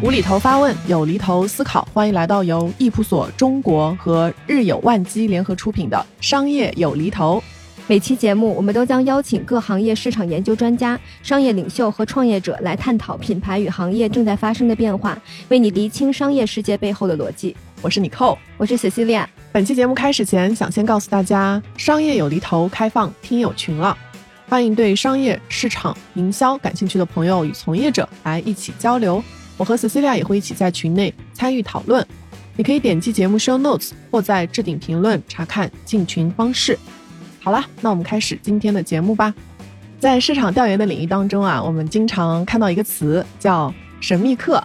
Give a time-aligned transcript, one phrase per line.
[0.00, 5.96] 无厘头发问，有厘头思考，欢迎来到由易普所中国和日有万机联合出品的
[6.26, 7.42] 《商业有厘头》。
[7.86, 17.54] 每期节目，我们都将邀请各行业市场研究专家、商业领袖和创业者来探讨品牌与行业正在发生的变化，为你厘清商业世界背后的逻辑。
[17.82, 19.26] 我是你寇，我是 Cecilia。
[19.52, 23.94] 本期节目开始前，想先告诉大家，《商业有厘头》开放听友群了，
[24.48, 29.22] 欢迎对商业、市场、营销感兴趣的朋友与从业者来一起交流。
[29.58, 32.04] 我和 Cecilia 也会一起在群内参与讨论。
[32.56, 36.78] 你可以点击节目 show notes 或在置顶评论查看进群方式。
[37.44, 39.34] 好了，那我们开始今天的节目吧。
[40.00, 43.70] 在市场调研的领域当中啊，我们经常看到一个词叫
[44.00, 44.56] “神秘客”。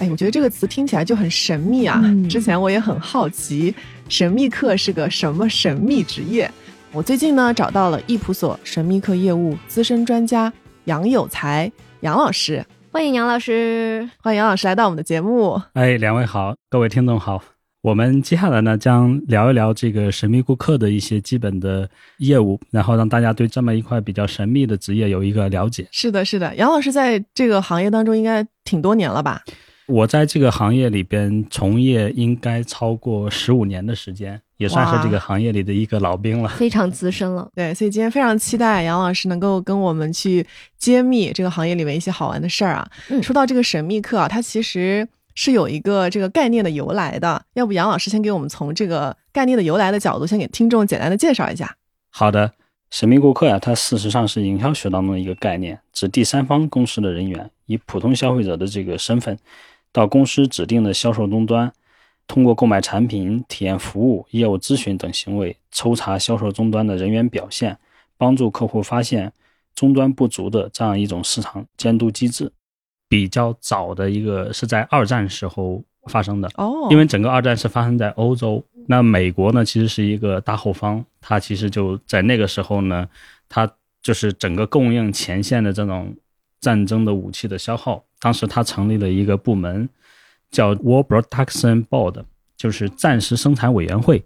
[0.00, 1.98] 哎，我觉得这个词听起来就很神秘啊。
[2.28, 3.74] 之前我也很好奇，
[4.10, 6.50] 神秘客是个什么神秘职业。
[6.92, 10.52] 我最近呢找到了易普所神秘客业务资深专家
[10.84, 12.62] 杨有才杨老师，
[12.92, 15.58] 欢迎杨老师，欢迎杨老师来到我们的节目。
[15.72, 17.55] 哎，两位好，各位听众好。
[17.86, 25.86] 我们接下来呢，将聊一聊这个神秘顾客的一些基本的业务，然后让大家对这么一块比较神秘的职业有一个了解。
[25.92, 29.40] 是的，是的，杨老师在这个行业当中应该挺多年了吧？
[29.86, 37.48] 我在这个行业里边从业应该超过十五年的时间，也算是这个行业里的一个老兵了，非常资深了。
[37.54, 40.44] 对，所以今天非常期待杨老师能够跟我们去
[40.76, 42.90] 揭秘这个行业里面一些好玩的事儿啊。
[43.22, 45.06] 说到这个神秘客啊，它其实。
[45.36, 51.76] 是有一个这个概念的由来的，要不杨老师先给我们从这个概念的由来的角度，先给听众简单的介绍一下。
[52.10, 52.54] 好的，
[52.90, 59.38] 神秘顾客啊，它事实上是营销学当中的一个概念，指第三方公司的人员以普通消费者的这个身份，
[59.92, 61.70] 到公司指定的销售终端，
[62.26, 67.76] 通过购买产品、体验服务、业务咨询等行为，抽查销售终端的人员表现，
[68.16, 69.30] 帮助客户发现
[69.74, 72.50] 终端不足的这样一种市场监督机制。
[73.08, 83.08] 比较早的一个是在二战时候发生的哦，因为整个二战是发生在欧洲，那美国呢其实是一个大后方，它其实就在那个时候呢，
[83.48, 83.70] 它
[84.02, 86.16] 就是整个供应前线的这种
[86.60, 89.88] 战争的武器的消耗，当时它成立了一个部门
[90.50, 92.24] 叫 War Production Board，
[92.56, 94.24] 就是战时生产委员会。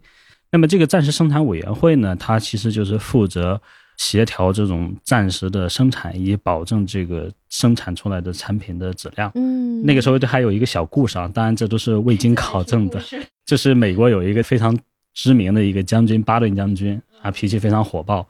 [0.50, 3.60] 那么这个战时生产委员会呢，它其实就是负责。
[4.00, 9.30] 协调这种暂时的生产，以保证这个生产出来的产品的质量。
[9.34, 12.98] 嗯，那个时候还有一个小故事啊，当然这都是未经考证的。
[13.44, 14.74] 就是美国有一个非常
[15.12, 18.26] 知名的一个将军巴顿将军啊，脾气非常火爆。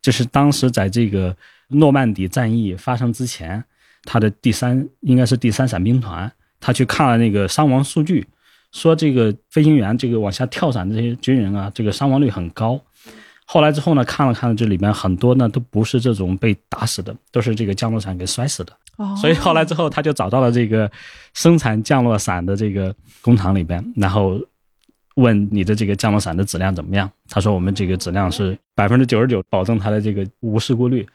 [0.00, 1.34] 就是当时在这个
[1.68, 3.62] 诺曼底战役发生之前，
[4.02, 8.26] 他的第三应该是第三伞兵团，他去看了那个伤亡数据，
[8.72, 12.80] 说这个飞行员这个往下跳伞这些军人啊，这个伤亡率很高。
[13.52, 18.72] 后来之后呢，看了看这里面很多呢，都不是这种被打死的，都是这个降落伞给摔死的。
[18.96, 20.90] 哦，所以后来之后，他就找到了这个
[21.34, 24.40] 生产降落伞的这个工厂里边，然后
[25.16, 27.10] 问你的这个降落伞的质量怎么样？
[27.28, 31.06] 他说我们这个质量是百分之九十九，保证它的这个无事故率。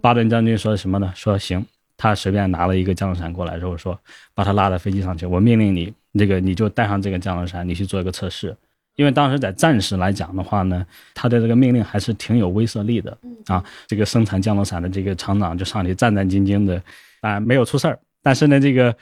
[0.00, 1.12] 巴顿将军说什么呢？
[1.16, 3.98] 说行，他随便拿了一个降落伞过来之后说，
[4.32, 8.56] 把他拉到飞机上去，我命令你，这个你就带上这个降落伞，你去做一个测试。
[9.00, 13.16] 因为当时在战时来讲的话呢，他的这个命令还是挺有威慑力的
[13.46, 13.64] 啊。
[13.86, 16.82] 这个生产降落伞的这个厂长就上去战战兢兢的，
[17.22, 17.98] 啊，没有出事儿。
[18.22, 18.94] 但是呢，这个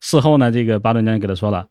[0.00, 1.66] 事后呢，这个巴顿将军给他说了，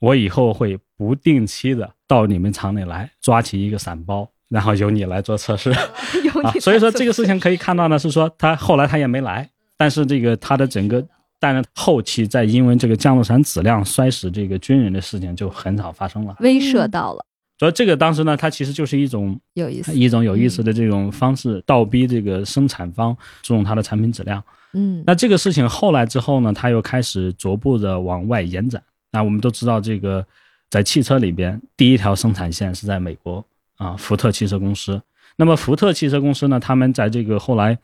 [0.00, 5.70] 我以后会不定期的到你们厂里来抓起一个伞包，然后由你来做测试。
[6.44, 9.48] 啊，所以说这个事情可以看到呢，是说他后来他也没来，
[9.78, 11.02] 但是这个他的整个。
[11.44, 17.22] 但是后期在因为这个降落伞质量摔死这个军人的事情就很少发生了，威慑到了。
[17.58, 24.42] 所以这个当时呢，它其实就是一种有意思一种有意思的这种方式，倒逼这个生产方注重它的产品质量。
[24.72, 28.82] 嗯，那这个事情后来之后呢，它又开始逐步的往外延展。
[29.12, 30.24] 那我们都知道，这个
[30.70, 33.44] 在汽车里边第一条生产线是在美国
[33.76, 34.98] 啊，福特汽车公司。
[35.36, 37.76] 那么福特汽车公司呢，他们在这个后来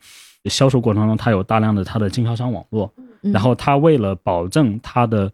[0.45, 2.91] 销售过程中，它有大量的它的经销商网络。
[3.21, 5.31] 然后他为了保证他的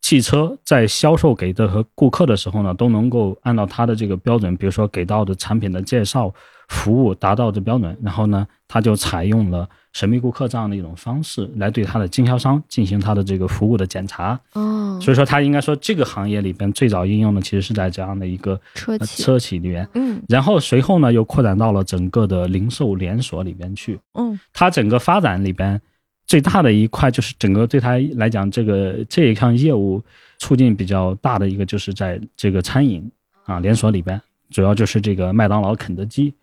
[0.00, 6.32] 汽车在销售给的和顾客的时候呢，都能够按照他的这个标准，比如说给到的产品的介绍、
[6.68, 14.38] 服务达到的标准，然后呢，他就采用了神秘顾客这样的一种方式来对他的经销商进行他的这个服务的检查。
[14.54, 19.86] 哦，所以说他应该说这个行业里边最早应用的其实是在这样的一个车企车企里边。
[19.94, 23.98] 嗯，然后随后呢又扩展到了整个的零售连锁里边去。
[24.14, 25.80] 嗯，它整个发展里边。
[26.28, 30.00] 最大的一块就是整个对他来讲，这个这一项业务
[30.38, 33.10] 促进比较大的一个就是在这个餐饮
[33.46, 34.20] 啊连锁里边，
[34.50, 36.34] 主要就是这个麦当劳、肯德基，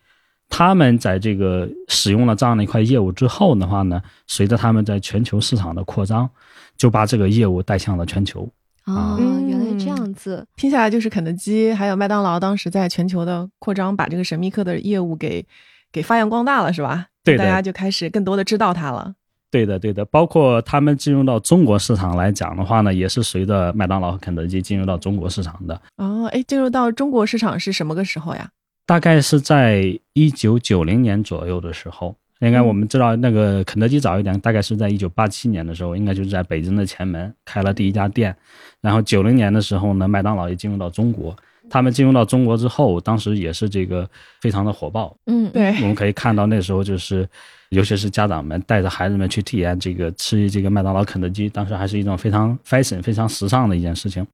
[0.49, 6.27] 他们在这个使用了这样的一块业务之后的话呢，随着他们在全球市场的扩张，
[6.75, 8.41] 就把这个业务带向了全球。
[8.85, 10.45] 哦，嗯原来这样子。
[10.55, 15.45] 听下来就是肯德基还有麦当劳当时在全球的扩张，把这个神秘客的业务给
[15.91, 17.05] 给发扬光大了，是吧？
[17.23, 19.13] 对大家就开始更多的知道它了。
[19.55, 25.81] 对的，对的，包括他们进入到中国市场来讲的话呢，也是随着麦当劳和肯德基进入到中国市场的。
[25.95, 28.49] 哦，哎，进入到中国市场是什么个时候呀？
[28.85, 38.35] 大概是在一九九零年左右的时候，应该我们知道那个肯德基早一点，大概是在一九八七年的时候，应该就是在北京的前门开了第一家店。
[38.81, 41.33] 然后九零年的时候呢，麦当劳也进入到中国。
[41.67, 44.07] 他们进入到中国之后，当时也是这个
[44.41, 45.15] 非常的火爆。
[45.27, 47.27] 嗯，对，我们可以看到那时候就是，
[47.69, 54.25] 尤其是家长们带着孩子们去体验这个吃这个麦当劳、肯德基，当时还是一种非常 fashion、非常时尚的一件事情。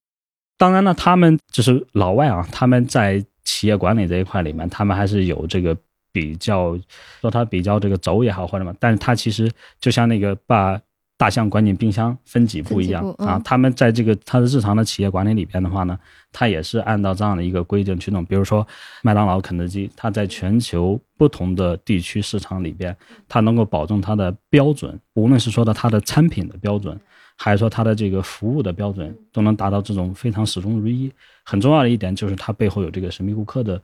[0.58, 5.76] 当然呢，他们就是老外啊，他们在企业管理这一块里面，他们还是有这个
[6.12, 6.78] 比较，
[7.20, 10.80] 说他比较这个轴也好或者什么，但是他其实就像那个把
[11.22, 15.96] 大象关进冰箱分几步一样啊，他们在这个他的日常的企业管理里边的话呢，
[16.32, 18.26] 他也是按照这样的一个规定去弄。
[18.26, 18.68] 比如说
[19.04, 22.98] 麦当劳、肯德基，它在全球不同的地区市场里边，
[23.30, 27.00] 它能够保证它的标准，无论是说的它的产品的标准，
[27.38, 31.12] 还是说它的这个服务的标准，都能达到这种非常始终如一。
[31.44, 33.80] 很重要的一点就是它背后有这个神秘顾客的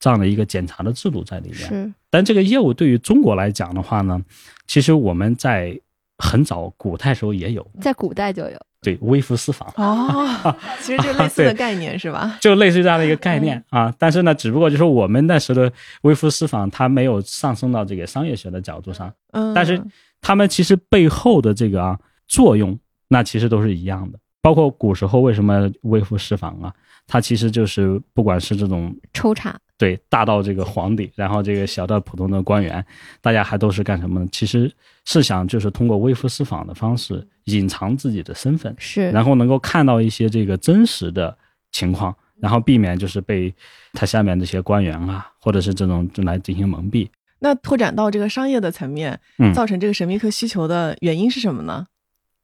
[0.00, 1.58] 这样的一个检查的制度在里面。
[1.58, 4.20] 是，但这个业务对于中国来讲的话呢，
[4.66, 5.80] 其实我们在
[6.20, 8.56] 很早古代时候也有，在古代就有。
[8.82, 9.68] 对微服私访。
[9.76, 12.36] 哦， 其实就类似的概念是吧？
[12.40, 15.70] 就类似于这样的一个概念啊，但是呢，只不过就是我们那时的
[16.02, 19.82] 微服私访，它没有上升到这个商业学的角度上，嗯，但是
[20.22, 22.78] 他们其实背后的这个啊作用，
[23.08, 24.18] 那其实都是一样的。
[24.40, 26.72] 包括古时候为什么微服私访啊，
[27.12, 32.84] 它其实就是不管是这种抽查，对大到这个皇帝，然后这个小到普通的官员，
[33.20, 34.28] 大家还都是干什么呢？
[34.30, 34.72] 其实
[35.04, 41.36] 是想就是通过微服私访的方式隐藏自己的身份，是，然后能够看到一些这个真实的
[41.72, 43.52] 情况，然后避免就是被
[43.92, 47.08] 他下面这些官员啊，或者是这种来进行蒙蔽。
[47.40, 51.86] 那拓展到这个商业的层面，嗯造成这个神秘客需求的原因是什么呢？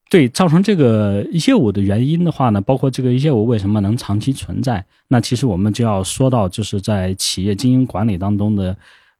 [0.08, 8.76] 对，造成这个业务的原因的话呢，包括这个业务为什么能长期存在，那其实我们就要说到，就是在企业经营管理当中的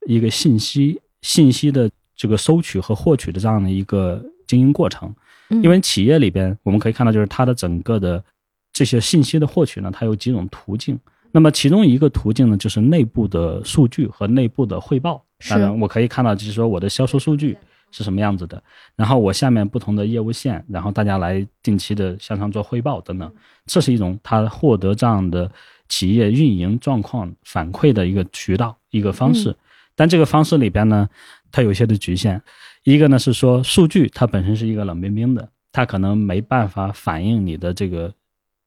[0.07, 5.13] 一个信息信息的这个收取和获取的这样的一个经营过程。
[5.49, 8.23] 嗯因为企业里边我们可以看到，就是它的整个的
[8.71, 10.97] 这些信息的获取呢，它有几种途径。
[11.31, 15.23] 那么其中一个途径呢，就是内部的数据和内部的汇报。
[15.39, 17.57] 是当然，我可以看到，就是说我的销售数据
[17.91, 18.61] 是什么样子的，
[18.95, 23.33] 然后我下面不同的业务线，然后大家来定期的向上做汇报等等，
[23.65, 25.49] 这是一种他获得这样的
[25.87, 29.55] 企业运营状况反馈的一个渠道、一个方式。
[29.95, 31.09] 但这个方式里边呢，
[31.51, 32.41] 它有一些的局限。
[32.83, 38.13] 一个呢是说，数据它本身是一个冷冰冰的，它可能没办法反映你的这个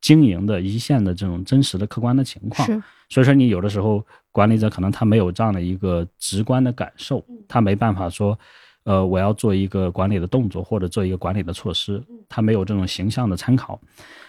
[0.00, 2.66] 经营的一线的这种真实的客观的情况。
[2.66, 8.38] 是，所以说，你有的时候管理者可能他没有这样的一个直观的感受，他没办法说，
[8.84, 13.80] 呃，我要做一个管理的动作或者做一个管理的措施，他没有这种形象的参考。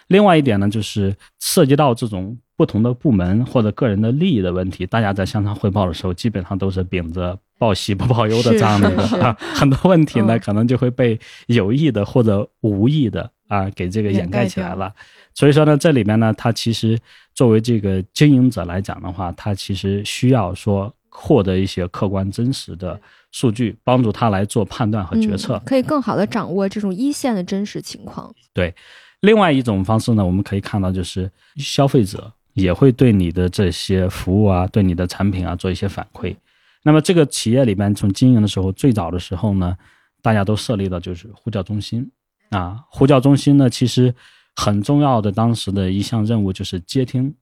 [0.08, 14.94] 另外一点呢，就是涉及到这种不同的部门或者个人的利益的问题，大家在向上汇报的时候，基本上都是秉着报喜不报忧的这样的一个 啊，很多问题呢，嗯可能就会被有意的或者无意的啊给这个掩盖起来了。
[15.34, 17.00] 所以说呢，这里面呢，它其实
[17.34, 23.00] 作为这个经营者来讲的话，他其实需要说获得一些客观真实的
[23.32, 25.58] 数据，帮助他来做判断和决策。
[25.58, 28.34] 嗯可以更好的掌握这种一线的真实情况。
[28.54, 28.74] 对
[29.20, 36.36] 另外一种方式呢，我们可以看到就是消费者也会对你的这些服务啊，对你的产品啊做一些反馈。
[36.84, 39.78] 那么这个企业里边从经营的时候，最早的时候呢，
[40.22, 42.10] 大家都设立的就是呼叫中心
[42.50, 42.80] 啊。
[42.90, 44.14] 呼叫中心呢，其实
[44.56, 47.36] 很重要的当时的一项任务就是接听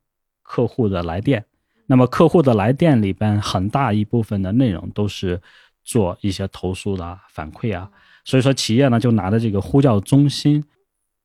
[0.44, 1.46] 客户的来电。
[1.92, 5.42] 那么客户的来电里边很大一部分的内容都是
[5.84, 7.90] 做一些投诉的反馈啊，
[8.24, 10.64] 所以说企业呢就拿着这个呼叫中心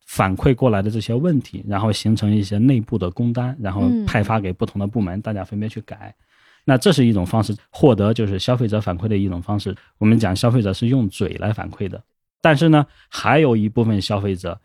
[0.06, 6.14] 反馈过来的这些问题，然后形成一些内部的工单，然后派发给不同的部门，大家分别去改。
[6.64, 9.76] 那这是一种方式，获得就是消费者反馈的一种方式。
[9.98, 12.02] 我们讲消费者是用嘴来反馈的，
[12.40, 14.58] 但是呢，还有一部分消费者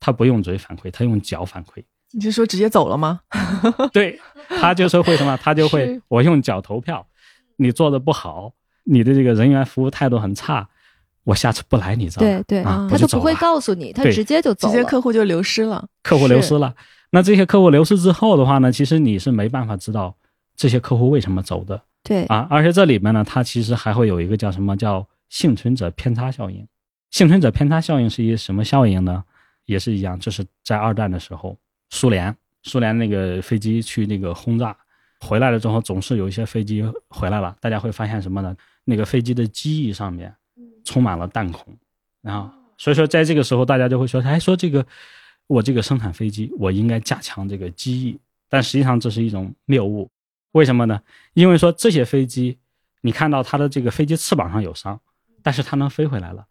[0.00, 1.84] 他不用嘴反馈，他用脚反馈。
[2.14, 3.20] 你是说直接走了吗？
[3.92, 4.18] 对
[4.48, 5.36] 他就是会什么？
[5.42, 7.06] 他就会我用脚投票，
[7.56, 8.52] 你做的不好，
[8.84, 10.68] 你的这个人员服务态度很差，
[11.24, 14.82] 我下次不来你这儿了，对对，啊，他就不会告诉你，他直接就走直了。
[14.82, 15.86] 接客户就流失了。
[16.02, 16.74] 客户流失了。
[17.10, 20.16] 那这些客户流失之后的话呢，其实你是没办法知道
[20.56, 22.46] 这些客户为什么走的对啊。
[22.50, 26.66] 而且这里面呢，它其实还会有一个叫什么叫幸存者偏差效应。
[27.10, 29.24] 幸存者偏差效应是一个什么效应呢？
[29.66, 31.56] 也是一样，就是在二战的时候，
[31.94, 34.76] 苏联苏联那个飞机去那个轰炸
[35.20, 38.54] 回来了之后，总是有一些飞机回来了，大家会发现什么呢？
[38.84, 40.34] 那个飞机的机翼上面
[40.84, 41.72] 充满了弹孔，
[42.20, 44.84] 然后所以说在这个时候，大家就会说，哎，说这个
[45.46, 50.10] 我这个生产飞机，我应该加强这个机翼，但实际上这是一种谬误。
[50.50, 51.00] 为什么呢？
[51.34, 52.58] 因为说这些飞机，
[53.02, 55.00] 你看到它的这个飞机翅膀上有伤，
[55.44, 56.44] 但是它能飞回来了，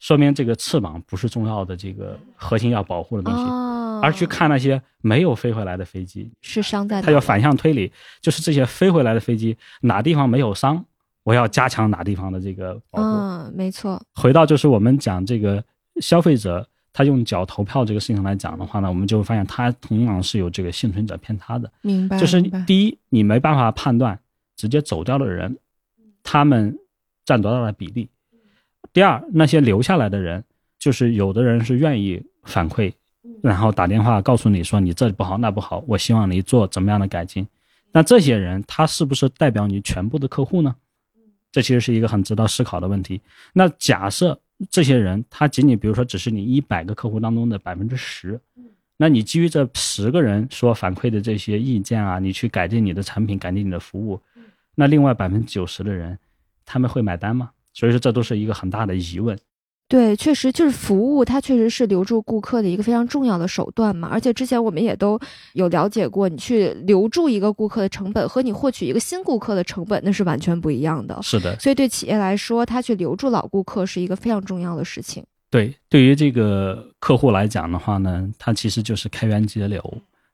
[0.00, 3.65] 说明这个翅膀不是重要的这个核心要保护的东西，哦，
[4.02, 7.06] 而去看那些没有飞回来的飞机，是伤在哪里？
[7.06, 10.84] 它要反向推理，就是这些飞回来的飞机哪地方没有伤，
[11.22, 13.08] 我要加强哪地方的这个保护。
[13.08, 15.62] 嗯，没错，回到就是我们讲这个
[16.00, 24.18] 消费者他用脚投票这个事情来讲的话呢，我们就会发现他同样是有这个幸存者偏差的，明白，就是第一，你没办法判断
[24.56, 25.58] 直接走掉的人，
[26.22, 26.76] 他们
[27.24, 28.08] 占多大的比例；
[28.92, 30.42] 第二，那些留下来的人，
[30.78, 32.92] 就是有的人是愿意反馈，
[33.42, 37.46] 然后打电话告诉你说你这里不好那不好，我希望你做怎么样的改进。
[37.92, 40.74] 那这些人他是不是代表你全部的客户呢？
[41.52, 43.20] 这其实是一个很值得思考的问题。
[43.52, 44.38] 那假设
[44.70, 48.38] 这些人他仅仅比如说只是你一百个客户当中的百分之十，
[48.96, 54.20] 那你基于这十个人所反馈的这些意见啊，你去改进你的产品，改进你的服务，
[54.74, 56.18] 那另外百分之九十的人
[56.64, 57.50] 他们会买单吗？
[57.72, 59.38] 所以说这都是一个很大的疑问。
[59.88, 64.08] 对，确实就是服务，它确实是留住顾客的一个非常重要的手段嘛。
[64.10, 65.18] 而且之前我们也都
[65.52, 71.16] 有了解过，你去留住一个顾客的成本和你获取一个新顾客的成本那是完全不一样的。
[71.22, 75.24] 是的，所以对企业来说，它去留住老顾客是一个非常重要的事情。
[75.50, 79.82] 对，对于这个客户来讲的话呢，它其实就是开源节流。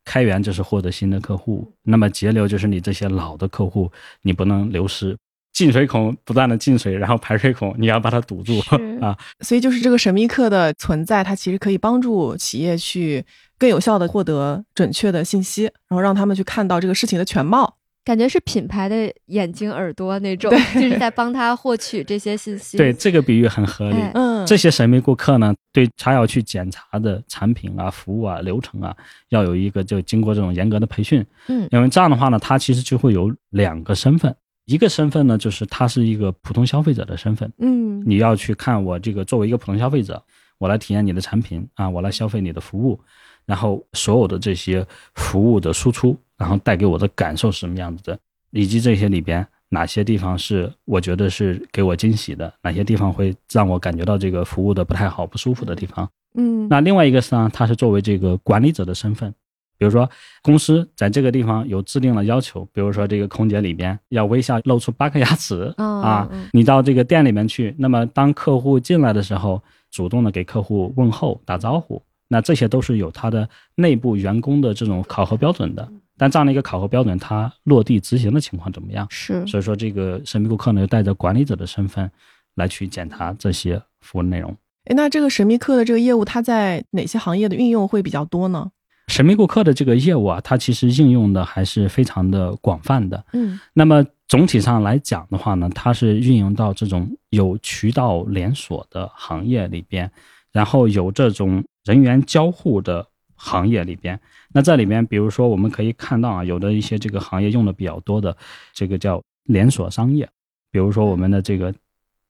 [0.05, 3.89] 开源就是获得新的客户，那么节流就是你这些老的客户，
[4.23, 5.17] 你不能流失。
[5.63, 8.59] 进水孔不断的进水，然后排水孔你要把它堵住
[9.01, 9.17] 啊。
[9.43, 13.25] 所以就是这个神秘客的存在，它其实可以帮助企业去
[13.57, 17.77] 更有效的获得准确的信息，然后让他们去看到这个事情的全貌。
[18.05, 22.77] 感觉是品牌的眼睛、耳朵那种，就是在帮他获取这些信息。
[22.77, 23.97] 对，这个比喻很合理。
[23.97, 28.93] 哎嗯，这些神秘顾客呢，对他要去检查的产品啊、服务啊、流程啊，
[29.29, 31.25] 要有一个就经过这种严格的培训。
[31.47, 40.23] 嗯因为这样的话呢，他其实就会有两个身份，一个身份呢就是他是一个普通消费者的身份，嗯你要去看我这个作为一个普通消费者，
[40.59, 42.99] 我来体验你的产品啊，我来消费你的服务，
[43.45, 48.19] 然后所有的这些服务的输出，然后带给我的感受是什么样子的，
[48.51, 56.09] 以及这些里边哪些地方是我觉得是给我惊喜的，哪些地方会让我感觉到这个服务的不太好、不舒服的地方。
[56.35, 59.35] 嗯，那另外一个是呢，他是作为这个管理者的身份，
[59.83, 60.09] 比如说
[60.43, 69.61] 公司在这个地方有制定了要求，比如说这个空姐里边要微笑露出八颗牙齿、 哦啊嗯，你到这个店里面去，那么当客户进来的时候，
[69.91, 75.89] 主动的给客户问候打招呼，那这些都是有他的内部员工的这种考核标准的。
[76.17, 79.05] 但这样的一个考核标准，它落地执行的情况怎么样？
[79.11, 82.09] 是所以说，这个神秘顾客呢，就带着管理者的身份
[82.55, 84.57] 来去检查这些服务内容。
[84.85, 88.71] 诶那这个神秘客的这个业务，它在哪些行业的运用会比较多呢？
[89.09, 93.23] 神秘顾客的这个业务啊，它其实应用的还是非常的广泛的。
[93.33, 100.11] 嗯那么总体上来讲的话呢，它是运用到这种有渠道连锁的行业里边，
[100.53, 104.19] 然后有这种人员交互的行业里边。
[104.55, 108.35] 那这里面，比如说我们可以看到啊，有的一些这个行业用的比较多的，
[108.73, 110.27] 这个叫连锁商业，
[110.71, 111.75] 比如说我们的这个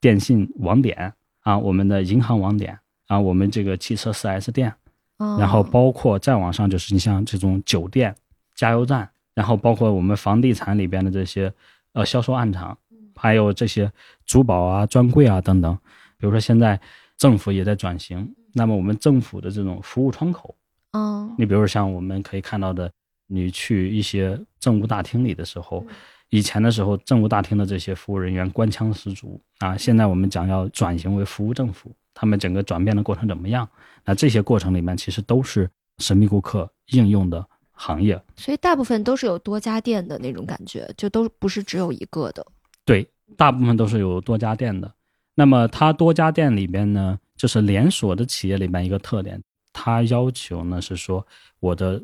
[0.00, 1.12] 电信网点
[1.43, 2.76] 啊，我们的银行网点
[3.07, 4.73] 啊，我们这个汽车 4S 店。
[5.23, 5.37] 哦。
[5.38, 8.14] 然后包括再往上就是你像这种酒店、
[8.55, 11.52] 加油站，然后包括我们房地产里边的这些
[11.93, 12.76] 呃销售暗场，
[13.14, 13.91] 还有这些
[14.26, 15.79] 珠宝啊、专柜啊等等。
[16.19, 16.81] 比如说现在
[17.17, 20.55] 政府也在转型，那么我们政府的这种服务窗口，
[20.93, 21.35] 哦。
[21.38, 22.91] 你比如说像我们可以看到的，
[23.26, 25.85] 你去一些政务大厅里的时候，
[26.31, 33.69] 以前的时候政务大厅的这些服务人员官腔十足啊，现在我们讲要转型为服务政府，他们整个转变的过程怎么样？
[34.04, 38.21] 那这些过程里面其实都是神秘顾客应用的行业。
[38.37, 42.47] 所以大部分都是有多家店的那种感觉，就都不是只有一个的。
[42.85, 44.92] 对，大部分都是有多家店的。
[45.35, 49.42] 那么它多家店里边呢，就是连锁的企业里面一个特点，
[49.73, 51.26] 它要求呢是说
[51.61, 52.02] 我的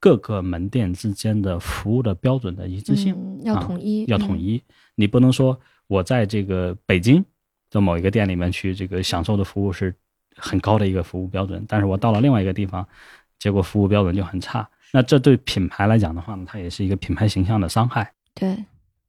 [0.00, 3.14] 各个门店之间的服务的标准的一致性。
[3.14, 4.62] 嗯，要啊统一，嗯要统一。
[4.94, 7.22] 你不能说我在这个北京
[7.72, 9.94] 在某一个店里面去这个享受的服务是
[10.36, 12.86] 很高的一个服务标准，但是我到了另外一个地方，
[13.38, 14.68] 结果服务标准就很差。
[14.92, 18.12] 那这对品牌来讲的话呢，它也是一个品牌形象的伤害。
[18.34, 18.54] 对。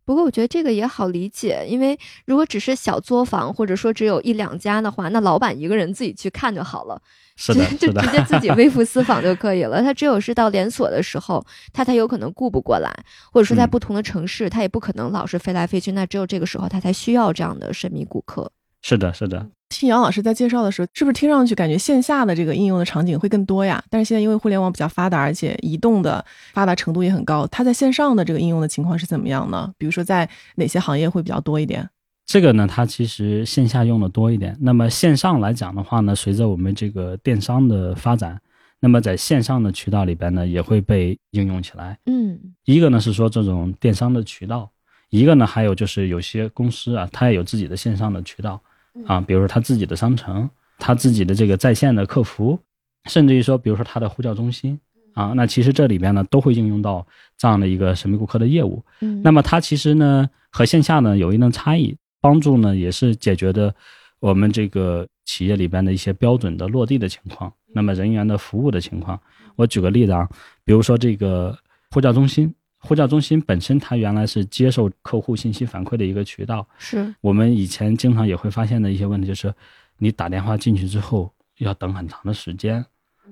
[0.05, 7.01] 不过我觉得这个也好理解，因为如果只是小作坊，或者说只有一两家的话，那老板一个人自己去看就好了，
[7.35, 9.81] 是的，就直接自己微服私访就可以了。
[9.81, 12.93] 他只有是到连锁的时候，他才有可能顾不过来，
[13.31, 15.93] 或者说在不同的城市，他也不可能老是飞来飞去。
[15.93, 18.51] 那只有这个时候，他才需要这样的神秘顾客。
[18.81, 19.47] 是的，是的。
[19.79, 23.83] 听杨老师在介绍的时候，是不是听上去感觉线下的这个应用的场景会更多呀？
[23.89, 29.71] 但是现在因为互联网比较发达，而且移动的发达程度也很高，它在线上的这个应用的情况是怎么样呢？
[29.77, 31.89] 比如说在哪些行业会比较多一点？
[32.25, 34.57] 这个呢，它其实线下用的多一点。
[34.61, 38.39] 那么线上来讲的话呢，随着我们这个电商的发展，
[38.79, 41.97] 那么在线上的渠道里边呢，也会被应用起来。
[42.05, 44.71] 嗯，一个呢是说这种电商的渠道，
[45.09, 48.61] 一个呢还有就是有些公司啊，它也有自己的线上的渠道。
[49.05, 52.59] 啊，比如说他自己的商城，他自己的这个在线的客服，
[53.05, 54.79] 甚至于说，比如说他的呼叫中心
[55.13, 57.05] 啊，那其实这里边呢都会应用到
[57.37, 58.83] 这样的一个神秘顾客的业务。
[59.01, 63.73] 嗯，那么它其实呢和线下呢有一定差异，帮助呢也是解决的
[64.19, 69.19] 我们这个企业里边的一些标准的落地的情况，那么人员的服务的情况。
[69.55, 70.29] 我举个例子啊，
[70.63, 71.57] 比如说这个
[71.91, 72.53] 呼叫中心。
[72.85, 76.67] 呼叫中心本身，它原来是接受客户信息反馈的一个渠道。
[76.77, 79.53] 是我们以前经常也会发现的一些问题，就是
[79.97, 82.85] 你打电话进去之后要等很长的时间，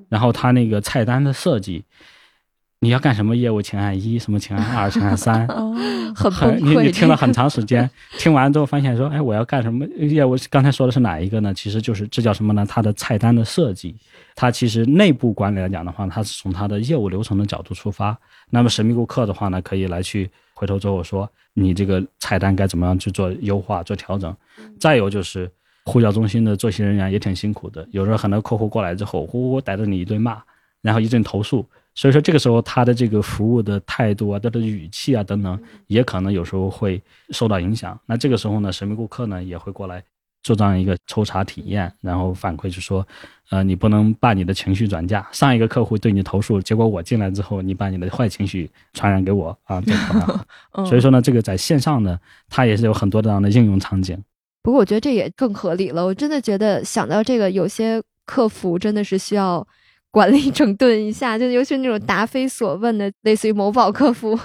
[0.08, 1.84] 然后它那个菜单的设计。
[2.84, 5.48] 你要干什么业务，请按一，什么请按二，请按三，
[6.18, 6.60] 很崩溃。
[6.60, 10.36] 你你听了很长时间， 听完之后发现说，哎，我要干什么业务？
[10.50, 11.54] 刚才说的是哪一个呢？
[11.54, 12.66] 其实就是这叫什么呢？
[12.68, 13.96] 它的菜单的设计，
[14.34, 18.18] 它其实内部管理来讲的话，它是从它的业务流程的角度出发。
[18.50, 24.36] 那么神秘顾客的话呢，可以来去回头之后说，你这个菜单该怎么样去做优化、做调整。
[24.80, 25.48] 再有就是
[25.86, 30.42] 呼叫中心的作息人员也挺辛苦的，有时候很多客户过来之后，呼呼逮着你一顿骂，
[30.82, 31.64] 然后一阵投诉。
[32.02, 37.96] 所以说，这个时候他的这个服务的态度啊，他的语气啊等等，也可能有时候会受到影响。
[38.08, 40.04] 那这个时候呢，神秘顾客呢也会过来
[40.42, 43.08] 做这样一个抽查体验，然后反馈就说，
[43.52, 45.24] 呃，你不能把你的情绪转嫁。
[45.32, 49.80] 上一个客户对你投诉，结果我进来之后，你把你的坏情绪传染给我啊。
[50.90, 52.18] 所以说呢，这个在线上呢，
[52.50, 54.20] 它也是有很多这样的应用场景。
[54.64, 56.04] 不过我觉得这也更合理了。
[56.04, 59.68] 我真的觉得想到这个，有些客服真的是需要。
[60.12, 64.38] 管理整顿一下， 就尤其那种答非所问的，类似于某宝客服。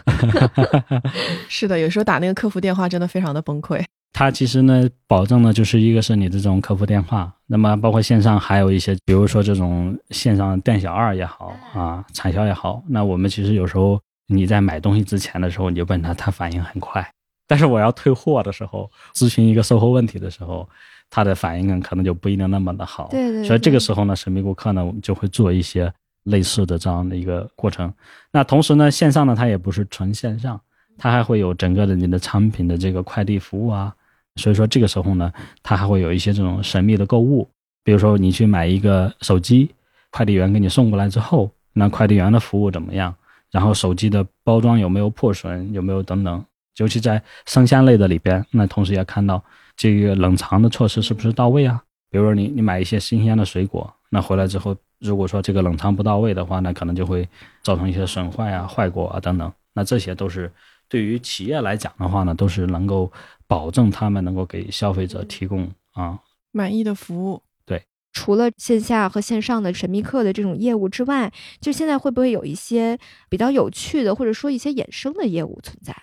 [1.48, 3.84] 是的，有时候打那个客服电话真的非常的崩溃。
[4.12, 12.82] 它其实呢，保证的就是一个是你的这种客服电话，那么包括线上还有一些，比如说这种线上店小二也好啊，产销也好。
[12.88, 17.06] 那我们其实有时候你在买东西之前的时候，你就问他，他反应很快。
[17.46, 20.66] 但是我要退货的时候，咨询一个售后问题的时候。
[21.10, 23.08] 他的反应呢，可能就不一定那么的好。
[23.10, 23.44] 对对。
[23.44, 25.92] 所以这个时候呢，神秘顾客呢，我们就会做一些
[26.24, 27.92] 类似的这样的一个过程。
[28.32, 30.60] 那同时呢，线上呢，它也不是纯线上，
[30.98, 33.94] 它还会有整个的你的产品的这个快递服务啊。
[34.36, 37.48] 所以说这个时候呢，它还会有一些这种神秘的购物，
[37.82, 39.70] 比如说你去买一个手机，
[40.10, 43.14] 快递员给你送过来之后，那快递员的服务怎么样？
[43.50, 46.44] 然后手机的包装有没有破损，有没有等等。
[46.78, 49.42] 尤其在生鲜类的里边，那同时也看到。
[49.76, 51.82] 这个冷藏的措施是不是到位啊？
[52.10, 57.28] 比如说你你买一些新鲜的水果，那回来之后，如果说这个冷藏不到位的话，那可能就会
[57.62, 59.52] 造成一些损坏啊、坏果啊等等。
[59.74, 60.50] 那这些都是
[60.88, 63.12] 对于企业来讲的话呢，都是能够
[63.46, 66.18] 保证他们能够给消费者提供啊
[66.52, 67.42] 满意的服务。
[67.66, 75.94] 对，除了线下和线上的神秘客的这种业务之外，就现在会不会有一些比较有趣的，或者说一些衍生的业务存在？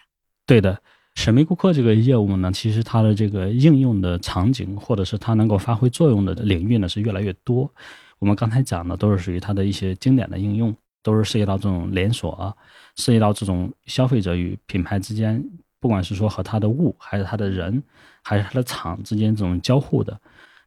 [0.46, 0.80] 对的。
[1.16, 7.72] 神秘顾客这个业务呢，其实它的这个应用的场景，或者是它能够发挥作用的领域呢，是越来越多。
[8.20, 12.54] 我们刚才讲的都是属于它的一些经典的应用，都是涉及到这种连锁啊，
[12.96, 15.42] 涉及到这种消费者与品牌之间，
[15.80, 17.82] 不管是说和他的物，还是他的人，
[18.24, 20.20] 还是他的厂之间这种交互的。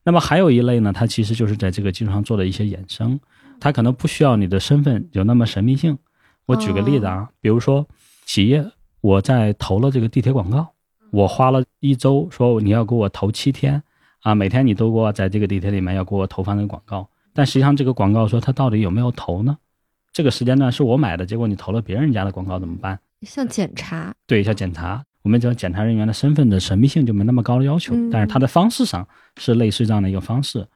[0.04, 3.18] 那么还有一类呢，它其实就是在这个基础上做的一些衍生，
[3.58, 5.98] 它可能不需要你的身份有那么神秘性。
[6.46, 7.86] 我举个例子啊，比如说
[8.24, 8.64] 企业。
[9.06, 10.66] 我在投了这个地铁广告，
[11.12, 13.80] 我花了一周，说你要给我投七天，
[14.22, 17.08] 啊，每天你都给我在这个地铁里面要给我投放那个广告。
[17.32, 19.56] 但实际上这个广告说他到底有没有投呢？
[20.12, 22.98] 这个时间段是我买的，结果你投了别人家的广告怎么办？
[23.22, 30.66] 像检查，对，像检查，我们讲检查人员的身份的神秘性就没那么高的要求，但是它的方式上是类似这样的一个方式。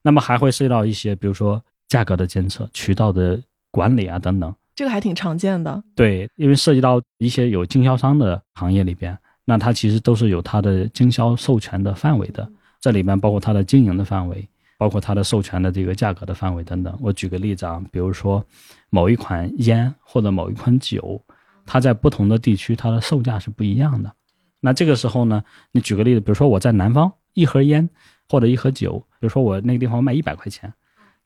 [0.00, 3.38] 那么还会涉及到一些，比如说价格的监测、渠道的
[3.70, 4.54] 管理啊等等。
[4.74, 12.50] 这个还挺常见的，对，因为涉及到一些有经销商的行业里边，那它其实都是有它的经销授权的范围的。
[12.80, 16.98] 这里面包括它的经营的范围，包括它的授权的这个价格的范围等等。
[17.00, 18.44] 我举个例子啊，比如说
[18.90, 21.22] 某一款烟或者某一款酒，
[21.64, 24.12] 它在不同的地区它的售价是不一样的。
[24.60, 27.88] 那这个时候呢，你举个例子，比如说我在南方一盒烟
[28.28, 30.72] 或者一盒酒，比如说我那个地方卖一百块钱，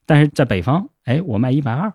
[0.05, 1.91] 但是在北方，哎，我卖一百二。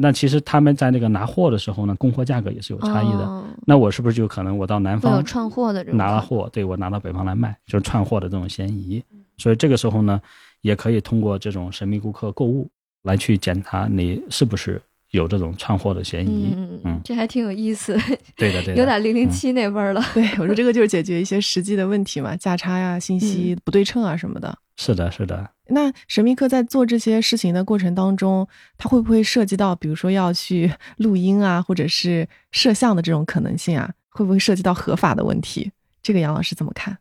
[0.00, 3.18] 那其实他们在那个拿货的时候呢，供货价格也是有差异的。
[3.18, 9.02] 哦那我是不是就可能我到南方串货的这种，拿了货，对我拿到北方来卖，就是串货的这种嫌疑。
[9.36, 10.20] 所以这个时候呢，
[10.62, 12.70] 也可以通过这种神秘顾客购物
[13.02, 14.80] 来去检查你是不是
[15.10, 16.54] 有这种串货的嫌疑。
[16.56, 17.92] 嗯嗯这还挺有意思，
[18.36, 20.02] 对的，对的，有点零零嗯七那味儿了。
[20.14, 24.56] 对，我说这个就是解决一些实际的问题嘛，价差呀、信息不对称啊什么的。
[24.76, 25.50] 是的，是的。
[25.68, 33.90] 那神秘客在做这些事情的过程当中，他会不会涉及到，比如说要去 录音啊，或者是摄像的这种可能性啊？
[34.10, 35.70] 会不会涉及到合法的问题？
[36.02, 36.98] 这个杨老师怎么看？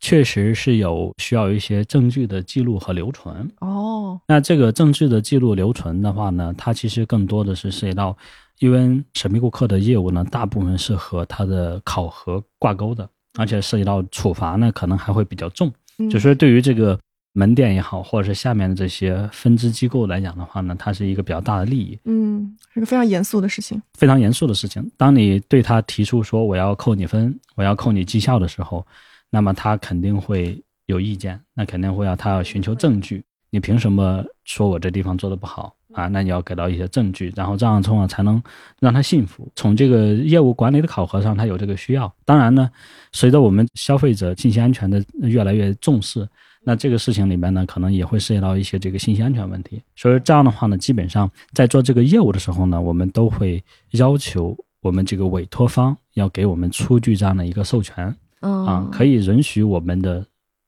[0.00, 3.50] 确实是有需要一些证据的记录和留存。
[3.60, 8.16] 哦，那这个证据的记录留存的话呢，它其实更多的是涉及到，
[8.60, 15.72] 因为神秘顾客的业务呢，大部分是和他的考核挂钩的，而且涉及到处罚呢，可能还会比较重。
[15.98, 16.96] 嗯就是对于这个
[17.32, 23.80] 门店也好，或者是下面的这些分支机构来讲的话呢，它是一个比较大的利益，嗯，是个非常严肃的事情。
[23.94, 24.90] 非常严肃的事情。
[24.96, 28.84] 当你对他提出说我要扣你分，我要扣你绩效的时候，
[29.30, 33.22] 那么他肯定会有意见，那肯定会要他要寻求证据。
[33.50, 36.06] 你凭什么说我这地方做的不好啊？
[36.08, 38.42] 那你要给到一些证据，然后这样从而才能
[38.78, 39.50] 让他信服。
[39.54, 42.12] 从这个业务管理的考核上，他有这个需要。
[42.24, 42.68] 当然呢，
[43.12, 46.28] 随着我们消费者信息安全的越来越重视，
[46.68, 49.82] 那这个事情里面呢，可能也会涉及到一些这个信息安全问题。
[49.96, 60.22] 所以这样的话呢，基本上在做这个业务的时候呢，我们都会要求我们这个委托方要给我们出具这样的一个授权嗯啊，可以允许我们的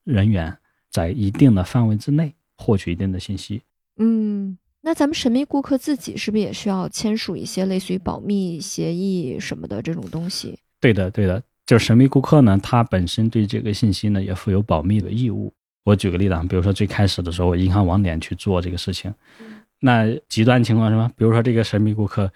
[0.05, 0.57] 人员
[0.89, 3.61] 在一定的范围之内获取一定的信息。
[3.99, 10.59] 嗯，那咱们神秘顾客自己是不是也需要签署一些类似于保密协议什么的这种东西？
[10.81, 15.53] 对的，对的，就是神秘顾客呢，他本身对这个信息呢也负有保密的义务。
[15.85, 19.13] 我举个例子啊，比如说最开始的时候，我银行网点去做这个事情，
[19.81, 21.11] 那极端情况是什么？
[21.17, 22.31] 比如说这个神秘顾客，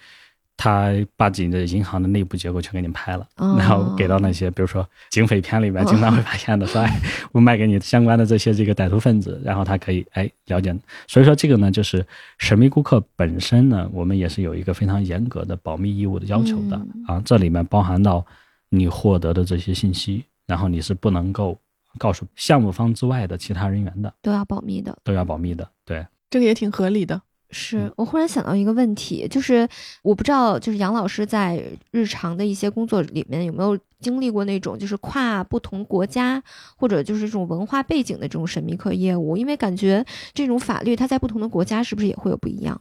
[0.56, 7.00] 他把自己的银行的内部结构全给你拍了，哦然后给到那些比如说警匪片里面经常会发现的，说哎，
[7.32, 10.74] 我卖给你相关的这些这个歹徒分子，然后他可以哎了解。
[11.06, 12.06] 所以说这个呢，就是
[12.38, 18.24] 神秘顾客本身呢，我们也是有一个非常严格的保密义务的要求的、嗯啊，这里面包含到
[18.70, 21.58] 你获得的这些信息，然后你是不能够
[21.98, 24.96] 告诉项目方之外的其他人员的，都要保密的。
[25.02, 25.68] 都要保密的。
[25.84, 27.20] 对，这个也挺合理的。
[27.50, 29.68] 是我忽然想到一个问题，就是
[30.02, 36.42] 我不知道，就是杨老师在日常的一些工作里面有没有经历过那种就是跨不同国家
[36.76, 39.36] 或者就是这种文化背景的这种神秘客业务？
[39.36, 42.80] 因为感觉这种法律它在不同的国家是不是也会有不一样？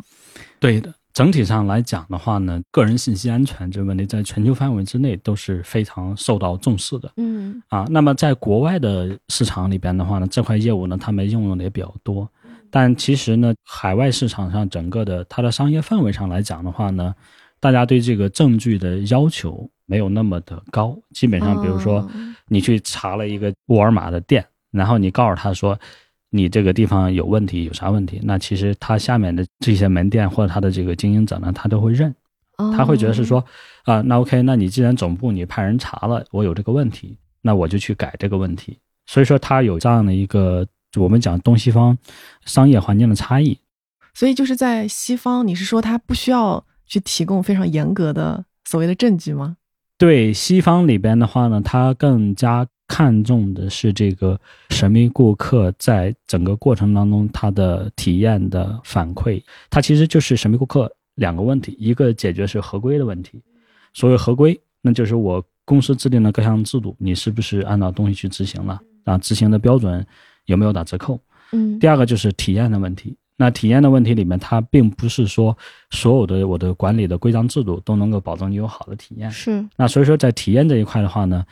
[0.59, 0.91] 对的。
[1.13, 7.85] 整体上来讲的话呢，个人信息安全这个问题在全球范围之内都是非常受到重视的嗯啊。
[7.89, 12.27] 那么在国外的市场里边的话呢，这块业务呢，他们应用的也比较多。
[12.71, 17.13] 但其实呢，海外市场上整个的它的商业氛围上来讲的话呢，
[17.59, 20.97] 大家对这个证据的要求没有那么的高。
[21.11, 22.09] 基本上，比如说哦
[22.47, 25.79] 你去查了一个沃尔玛的店，然后你告诉他说
[26.35, 28.19] 你这个地方有问题，有啥问题？
[28.23, 32.13] 那其实他下面的这些门店或者他的这个经营者呢，他都会认，
[32.75, 33.39] 他会觉得是说
[33.85, 38.79] 哦啊、那 OK，那你既然总部你派人查了，我有这个问题，那我就去改这个问题。
[39.05, 40.65] 所以说，他有这样的一个
[40.97, 41.95] 我们讲东西方
[42.45, 43.57] 商业环境的差异。
[44.15, 49.57] 所以就是在西方，你是说他不需要去提供非常严格的所谓的证据吗？
[49.97, 59.41] 对西方里边的话呢，它更加看重的是这个神秘顾客在整个过程当中他的体验的反馈。
[59.69, 63.41] 它其实就是神秘顾客两个问题，一个解决是合规的问题。
[63.93, 68.81] 所谓合规，那就是我公司制定的各项制度，你是不是按照东西去执行了？
[69.05, 70.05] 啊，执行的标准
[70.45, 71.19] 有没有打折扣？
[71.51, 73.15] 嗯第二个就是体验的问题。
[73.35, 75.57] 那体验的问题里面，它并不是说
[75.89, 79.29] 所有的我的管理的规章制度都能够保证你有好的体验。
[79.31, 81.43] 是那所以说，在体验这一块的话呢，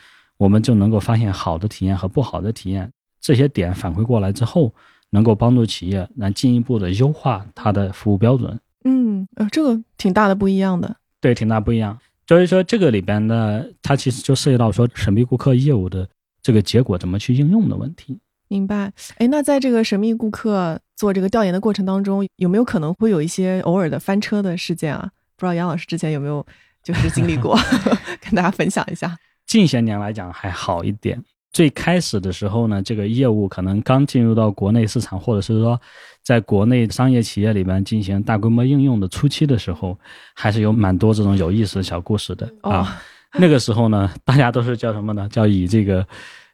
[0.42, 4.74] 我们就能够发现好的体验和不好的体验这些点反馈过来之后，
[5.10, 8.58] 能够帮助企业来进一步的优化它的服务标准。
[8.84, 10.96] 嗯，呃，这个挺大的不一样的。
[11.20, 11.96] 对，挺大不一样。
[12.26, 16.08] 所以说，这个里边呢，它其实就涉及到说神秘顾客业务的
[16.42, 18.18] 这个结果怎么去应用的问题。
[18.48, 18.92] 明白。
[19.18, 25.08] 哎，那在这个神秘顾客做这个调研的过程当中，有没有可能会有一些偶尔的翻车的事件啊？
[25.36, 26.44] 不知道杨老师之前有没有
[26.82, 27.56] 就是经历过，
[28.20, 29.16] 跟大家分享一下。
[29.52, 35.78] 近些年来讲还好一点，最开始的时候呢，这个业务可能刚进入到国内市场，或者是说
[36.22, 39.98] 在国内商业企业里边进行大规模应用的初期的时候，
[40.32, 42.98] 还是有蛮多这种有意思的小故事的啊。
[43.34, 45.28] 那个时候呢， 大家都是叫什么呢？
[45.30, 46.02] 叫以这个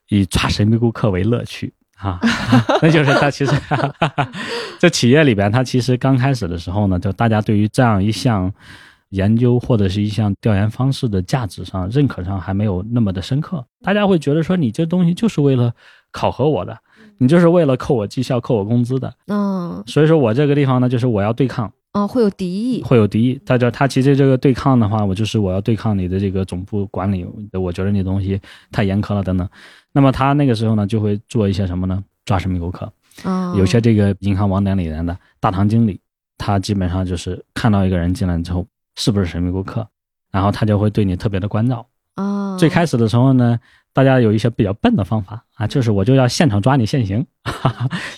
[0.08, 2.18] 以抓神秘顾客为乐趣啊。
[2.82, 3.52] 那就是他其实
[4.80, 8.52] 在企业里边，他其实刚开始的时候呢，就大家对于这样一项。
[9.10, 15.72] 研究或者是一项调研方式的价值上认可上还没有那么的深刻，大家会觉得说你这东西就是为了
[16.10, 16.76] 考核我的，
[17.16, 23.40] 你就是为了扣我绩效、扣我工资的，嗯，所以说我这个地方呢，就是我要对抗，哦，会有敌意，会有敌意。
[23.46, 28.40] 大家他其实这个对抗的话，我就是我要对抗你的这个总部管理，我觉得你东西
[28.70, 29.48] 太严苛了等等。
[29.92, 32.02] 那么他那个时候呢，就会做一些什么呢？
[32.26, 32.92] 抓神秘顾客，
[33.22, 35.98] 啊，有些这个银行网点里面的大堂经理，
[36.36, 38.66] 他基本上就是看到一个人进来之后。
[38.98, 39.86] 是不是神秘顾客？
[40.30, 42.56] 然后他就会对你特别的关照啊。
[42.58, 43.58] 最开始的时候呢，
[43.92, 47.24] 大家有一些比较笨的方法啊，就是我就要现场抓你现行，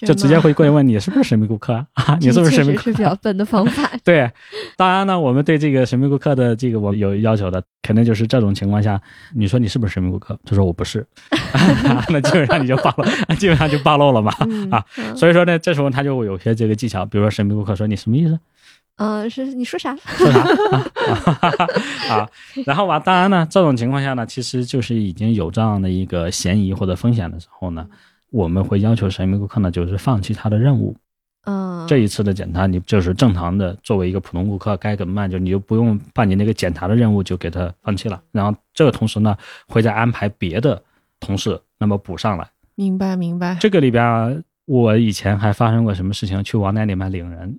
[0.01, 2.17] 就直接会过去问你是不是神秘顾客啊？
[2.21, 2.77] 你是不是神秘？
[2.79, 3.89] 是比较笨的方法。
[4.03, 4.29] 对，
[4.77, 9.01] 当然呢，我们对这个神秘顾客的这个我有要求的，肯定就是这种情况下，
[9.35, 10.37] 你说你是不是神秘顾客？
[10.45, 11.07] 他说我不是
[12.09, 14.33] 那基本上你就暴露，基本上就暴露了嘛
[14.71, 14.85] 啊。
[15.15, 18.39] 所以说呢，这时候他就会有些这个技巧，比如说神秘顾客说你什么意思？
[19.01, 19.97] 嗯，是你说啥？
[19.97, 20.41] 说啥
[22.15, 22.29] 啊？
[22.67, 27.87] 然后吧，当然呢，这种情况下呢，其实就是已经有这样的一个嫌疑或者风险的时候呢，
[28.31, 30.95] 我们会要求神秘顾客呢，就是放弃他的任务。
[31.47, 38.21] 嗯，这一次的检查，你就是正常的作为一个普通顾客该怎么办，就你就不用把你那个检查的任务就给他放弃了。
[38.33, 39.35] 然后这个同时呢，
[39.67, 40.83] 会再安排别的
[41.21, 42.47] 同事那么补上来。
[42.75, 43.57] 明白，明白。
[43.59, 44.45] 这个里边。
[44.67, 46.43] 我以前还发生过什么事情？
[46.45, 47.59] 去网点里面领人，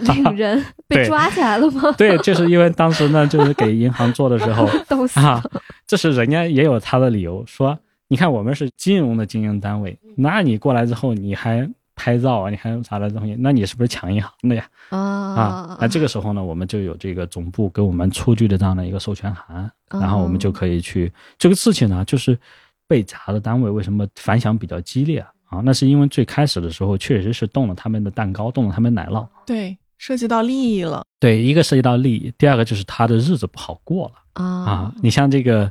[0.00, 1.90] 领人 被抓起来了吗？
[1.98, 4.64] 对，就是因为当时呢，就是给银行做的时候，
[5.20, 5.42] 啊，
[5.86, 7.76] 这是人家也有他的理由，说
[8.08, 13.36] 你看我们是金融的经营单位，那你过来之后你还拍照啊，你还有啥的东西？
[13.40, 14.64] 那你是不是抢银行的呀？
[14.90, 15.78] 啊啊！
[15.80, 22.38] 那这个时候呢，我们就有这个总部给我们出具的这样的一个授权函，然后我们就可以去这个事情呢，就是
[22.86, 25.28] 被查的单位为什么反响比较激烈啊？
[25.52, 31.04] 啊，那是因为最开始的时候确实是动了他们的蛋糕，动了他们奶酪，对，涉及到利益了。
[31.20, 34.94] 对，一个涉及到利益，第二个就是他的日子不好过了啊啊！
[35.02, 35.70] 你像这个，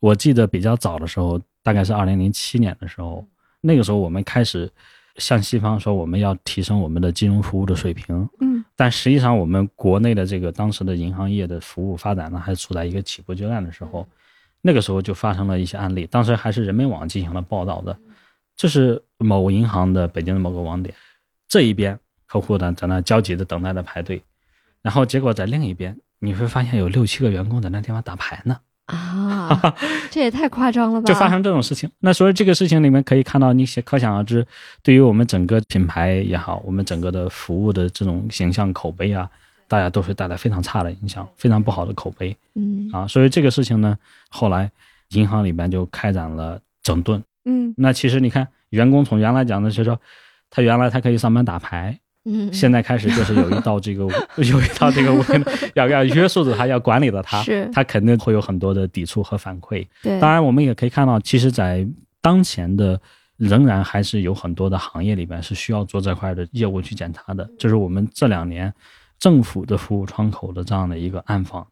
[0.00, 3.26] 我记得比较早的时候，大概是二零零七年的时候，
[3.62, 4.70] 那个时候我们开始
[5.16, 14.06] 向西方说我们要提升我们的金融服务的水平，嗯，但实际上我们国内的这个当时的银行业的服务发展呢，还处在一个起步阶段的时候，
[14.60, 17.96] 那个时候就发生了一些案例，当时还是人民网进行了报道的。
[18.62, 20.94] 这是某银行的北京的某个网点，
[21.48, 21.98] 这一边
[22.28, 24.22] 客户呢在那焦急的等待着排队，
[24.82, 29.74] 然后结果在另一边你会发现有六七个员工在那地方打牌呢啊，
[30.12, 31.06] 这也太夸张了吧！
[31.08, 34.46] 就发生这种事情，那所以这个事情里面可以看到，你可想而知，
[34.80, 39.28] 对于我们整个品牌也好，我们整个的服务的这种形象口碑啊，
[39.66, 42.36] 大家都会带来非常差的影响，非常不好的口碑。
[42.54, 43.98] 嗯啊，所以这个事情呢，
[44.28, 44.70] 后来
[45.08, 47.20] 银行里边就开展了整顿。
[47.44, 49.98] 嗯，那其实你看，员工从原来讲的是说，
[50.50, 54.04] 他原来他可以上班打牌，嗯，现在开始就是有一道这个
[54.36, 55.12] 有一道这个
[55.74, 59.86] 要要约束着他，要管理着他，是，他肯定会有很多的抵触和反馈。
[60.02, 61.86] 对，当然我们也可以看到，其实，在
[62.20, 63.00] 当前的
[63.36, 68.72] 仍然还是有很多的行业里边是需要做这块的业务去检查的，就是我们这两年
[69.18, 71.66] 政府的服务窗口的这样的一个暗访。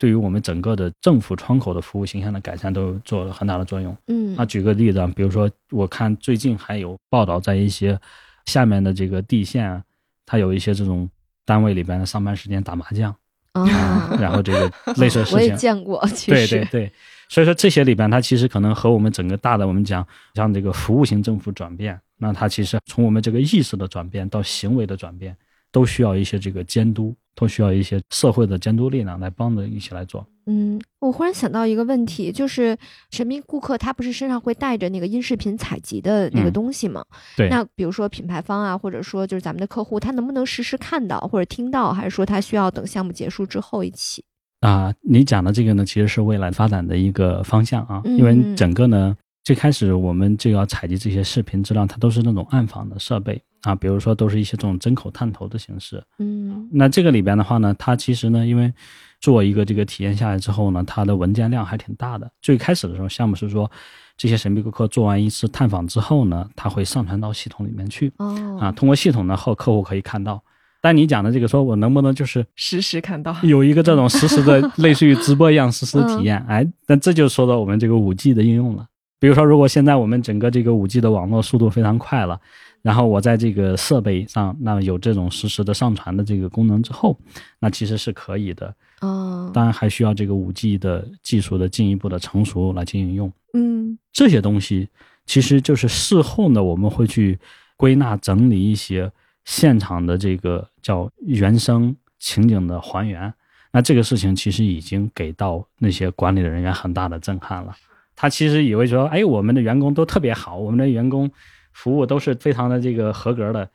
[0.00, 3.94] 对于我们整个的政府窗口的服务形象的改善，都做了很大的作用。
[4.06, 8.00] 嗯，那举个例子啊，比如说，我看最近还有报道，在一些
[8.46, 9.84] 下面的这个地县啊，
[10.24, 11.06] 它有一些这种
[11.44, 13.14] 单位里边的上班时间打麻将
[13.52, 16.02] 啊，然后这个 类似事情我也见过。
[16.26, 16.90] 对对对，
[17.28, 25.36] 所以说这些里边，它其实可能和我们整个大的我们讲，像这个服务型政府转变，那它其实从我们这个意识的转变到行为的转变。
[25.72, 30.26] 都需要一些这个监督，都需要一些社会的监督力量来帮着一起来做。
[30.46, 32.76] 嗯，我忽然想到一个问题，就是
[33.10, 37.04] 神秘顾客他不是身上会带着那个音视频采集的那个东西吗？
[37.36, 37.48] 对。
[37.48, 44.24] 那比如说品牌方啊，或者说就是咱们的客户，他能不能实时看到或者听到，还是说他需要等项目结束之后一起？
[44.60, 53.40] 啊，你讲的这个呢，其实是未来发展的一个方向啊，因为整个呢，最开始我们就要采集这些视频资料，它都是那种暗访的设备。
[53.62, 58.72] 啊，比如说都是一些这种针口探头的形式，嗯，那这个里边的话呢，它其实呢，因为
[59.20, 62.30] 做一个这个体验下来之后呢，它的文件量还挺大的。
[62.40, 63.70] 最开始的时候，项目是说，
[64.16, 70.42] 这些神秘顾客做完一次探访之后呢，他会上传到系统里面去，哦，啊，通过系统呢后客户可以看到。
[70.82, 76.42] 但你讲的这个，说我能不能就是实时看到，有一个这种实时的 类似于直播一样实时的体验？
[76.48, 78.86] 哎，那这就说到我们这个五 G 的应用了。
[79.20, 82.40] 比如说，如果现在我们整个这个五 G 的网络速度非常快了，
[82.80, 87.16] 然后我在这个设备上那有这种实时的上传的这个功能之后，
[87.58, 88.74] 那其实是可以的。
[89.02, 93.30] 哦，当然还需要这个五 G 的技术的进一步的成熟来进行用。
[93.52, 94.88] 嗯这些东西
[95.26, 97.38] 其实就是事后呢，我们会去
[97.76, 99.12] 归纳整理一些
[99.44, 103.32] 现场的这个叫原生情景的还原。
[103.70, 107.76] 那这个事情其实已经给到那些管理的人员很大的震撼了。
[108.20, 111.30] 他其实以为说，哎，我们的员工都特别好，我们的员工
[111.72, 113.66] 服务都是非常的这个合格的。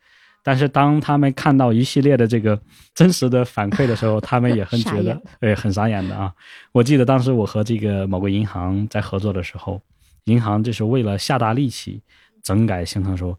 [0.44, 2.62] 但是当他们看到一系列的这个
[2.94, 6.32] 真实的反馈的时候，他们也很觉得 对，很傻眼的啊。
[6.72, 9.82] 我记得当时我和这个某个银行在合作的时候，
[10.26, 12.00] 银行就是为了下大力气
[12.44, 13.36] 整改行程的时候，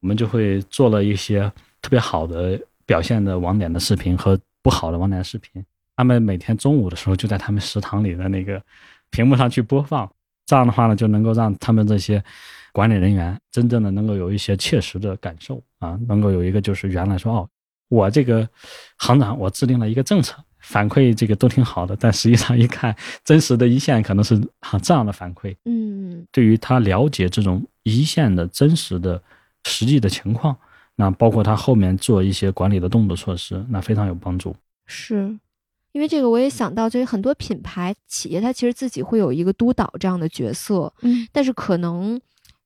[0.00, 1.40] 我们就会做了一些
[1.82, 5.62] 特别好的表现的网点的视频和不好的网点视频。
[5.94, 8.62] 他们每天中午的时候就在他们食堂里的那个
[9.10, 10.10] 屏幕上去播放，
[10.48, 12.24] 这样的话呢，就能够让他们这些
[12.72, 17.48] 管理人员真正的能够有一些切实的感受啊，能够有一个就是原来说哦，
[17.90, 18.48] 我这个
[18.96, 29.22] 行长我制定了一个政策，反馈这个都挺好的，但实际上一看真实的一线可能是啊这样的反馈，嗯对于他了解这种一线的真实的
[29.64, 30.56] 实际的情况，
[30.96, 34.56] 那包括他后面做一些管理的动作措施，那非常有帮助。
[34.86, 35.38] 是。
[35.92, 42.20] 因为这个，我也想到，就是很多品牌企业，它其实自己会有一个督导这样的角色，嗯但是可能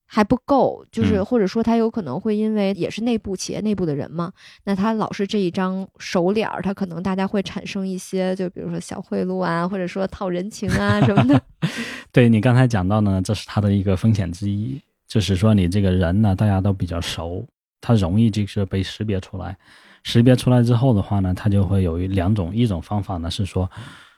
[0.04, 4.32] 还不够，就是嗯或者说他有可能会因为也是内部企业内部的人嘛，
[4.64, 11.40] 那他老是这一张熟脸儿，他可能大家会产生一些，就比如说小贿赂啊，或者说套人情啊什么的。
[12.12, 17.46] 对你刚才讲到呢，这是他的一个风险之一，就是说你这个人呢，大家都比较熟，
[17.80, 19.56] 他容易就是被识别出来。
[20.02, 23.70] 识别出来之后的话呢，他就会有一两种，一种方法呢是说，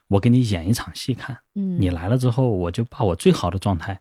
[0.09, 4.01] 我给你演一场戏看，嗯，你来了之后，我就把我最好的状态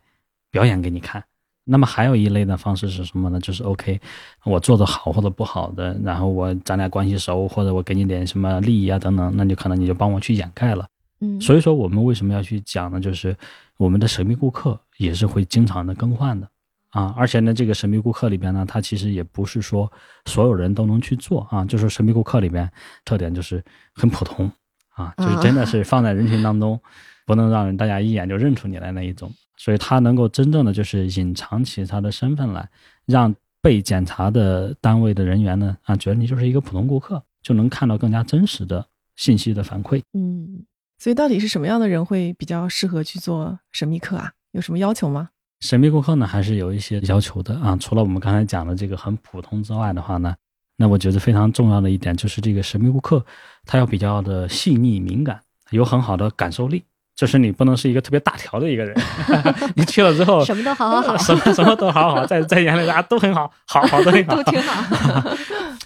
[0.50, 1.24] 表演给你看。
[1.66, 3.40] 那么还有一类的方式是什么呢？
[3.40, 4.00] 就是 OK，
[4.44, 10.86] 我做的好或者不好的，然后我咱俩关系熟，或者我给你点什么利益啊等等，那就可能你就帮我去掩盖了。
[11.22, 13.00] 嗯，所以说，我们为什么要去讲呢？
[13.00, 13.34] 就是
[13.78, 16.46] 我们的神秘顾客也是会经常的更换的
[16.94, 19.92] 啊，而且呢，这个神秘顾客里边呢，它其实也不是说
[20.26, 22.72] 所有人都能去做啊，就是神秘顾客里边
[23.04, 24.50] 特点就是很普通
[24.96, 26.80] 啊，就是真的是放在人群当中，
[27.26, 32.70] 不能让人大家一眼就认出你来那一种，所以他能够真正的就是隐藏起他的身份来，
[33.08, 40.02] 让被检查的单位的人员呢啊，觉得你就是一个普通顾客，就能看到更加真实的信息的反馈。
[40.14, 40.64] 嗯
[41.00, 44.32] 所以到底是什么样的人会比较适合去做神秘客啊？
[44.52, 45.32] 有什么要求吗？
[45.64, 47.78] 神秘顾客呢，还是有一些要求的啊。
[47.80, 50.36] 除了我们刚才讲的这个很普通之外的话呢，
[50.76, 53.26] 那我觉得非常重要的一点就是这个神秘顾客，
[53.66, 55.40] 他要比较的细腻敏感，
[55.72, 56.84] 有很好的感受力。
[57.16, 58.94] 就是你不能是一个特别大条的一个人，
[59.78, 65.38] 你去了之后什么都好好好，什么什么都好好，在在眼里大家都很好，好好的很好， 都挺好。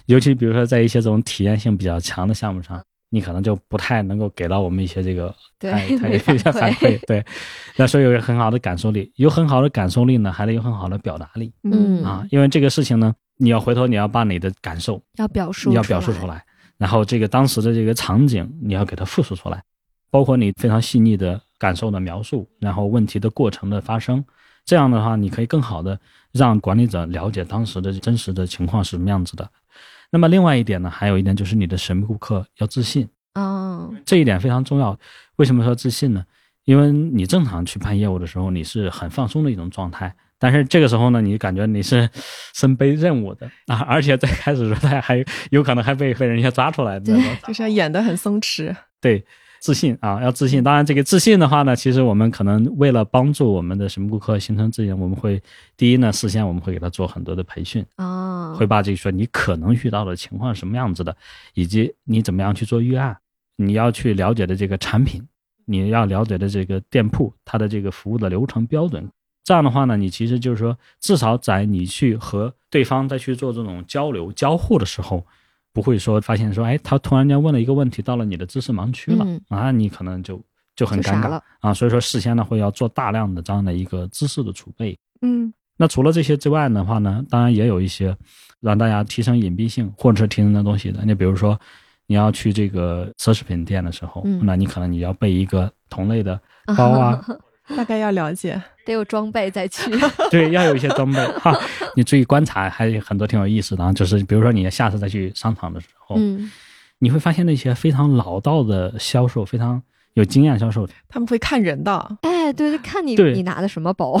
[0.06, 7.24] 尤其比如说在一些这种体验性比较强的项目上，你可能就不太能够给到我们一些这个对太 太一些反馈馈，对，
[7.76, 16.26] 那所以有很好的感受力，有很好的感受力呢，还得有很好的表达力嗯啊，因为这个事情呢，你要回头你要把你的感受要表述，你要表述出。
[16.26, 16.44] 来，
[16.76, 19.62] 然后这个当时的这个场景你要给它复述出来，
[20.10, 24.22] 包括你非常细腻的感受的描述，然后问题的过程的发生，
[24.64, 25.98] 这样的话你可以更好的
[26.32, 29.48] 让管理者了解当时的真实的情况是什么样子的。
[30.10, 34.98] 那么另外一点呢，还有一点就是你的神秘顾客要自信，哦这一点非常重要。
[35.36, 36.24] 为什么说自信呢？
[36.64, 42.08] 因为你正常去办业务的时候，你是很放松的一种状态，但是这个时候呢，你感觉你是
[42.54, 47.36] 身背任务的啊，而且在开始的时候，他还有可能还被被人家抓出来的那种。
[47.46, 48.74] 就是要演得很松弛。
[49.00, 49.24] 对，
[49.60, 50.62] 自信啊，要自信。
[50.62, 55.42] 当然，这个自信的话呢，其实我们可能为了帮助我们的什么顾客形成自信，我们会
[55.76, 61.16] 第一呢，事先我们会给他做很多的培训，啊，会把这个说你可能遇到的情况什么样子的，
[61.54, 63.16] 以及你怎么样去做预案，
[63.56, 65.22] 你要去了解的这个产品，
[65.64, 69.08] 你要了解的这个店铺它的这个服务的流程标准。
[69.44, 75.26] 这样的话呢，你其实就是说，至少在你去和对方再去做这种交流交互的时候，
[75.72, 80.40] 不会说发现说，哎，他突然间问了一个问题，到了你的知识盲区了、嗯啊，你可能就
[80.74, 81.72] 就很尴尬了啊。
[81.74, 84.96] 所以说，事先呢会要做大量的这样的一个知识的储备。
[85.22, 88.16] 嗯那除了这些之外的话呢，当然也有一些
[88.60, 91.04] 让大家提升隐蔽性或者是提升的东西的。
[91.04, 91.56] 你比如说，
[92.08, 96.40] 你要去这个奢侈品店的时候，嗯那你可能你要备一个同类的
[96.76, 97.24] 包啊，
[97.76, 98.60] 大概要了解。
[98.84, 99.90] 得有装备再去。
[100.30, 101.54] 对，要有一些装备 哈。
[101.94, 103.92] 你注意观察，还有很多挺有意思的啊。
[103.92, 106.50] 就是比如说，你下次再去商场的时候，嗯
[107.00, 109.80] 你会发现那些非常老道的销售，非常
[110.14, 110.88] 有经验销售。
[111.08, 114.20] 他们会看人的，哎，对对，看你你拿的什么包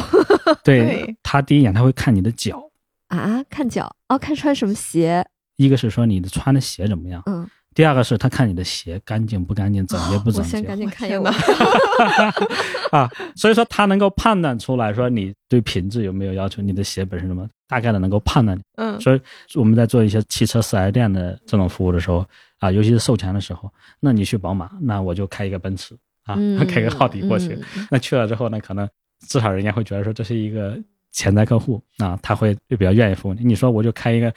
[0.62, 2.70] 对对他第一眼他会看你的脚，
[3.08, 3.42] 啊？
[3.50, 5.26] 看脚哦，看穿什么鞋？
[5.56, 11.22] 一个是说你的穿的鞋怎么样，嗯，第二个是他看你的鞋干净不干净，整洁不整洁我先赶紧看一眼
[12.90, 13.08] 啊。
[13.36, 18.60] 所以说他能够判断出来说你对品质有没有要求，你的鞋本身什么，大概的能够判断。
[18.78, 19.20] 嗯，所以
[19.54, 22.26] 我们在做一些汽车四 S 店的这种服务的时候
[22.58, 27.56] 啊，尤其是售前的时候，那你去宝马，那我就开一个奔驰啊，嗯 开个奥迪过去。
[27.76, 28.88] 嗯那去了之后呢，可能
[29.28, 30.76] 至少人家会觉得说这是一个
[31.12, 33.44] 潜在客户啊，他会比较愿意服务你。
[33.44, 34.34] 你说我就开一个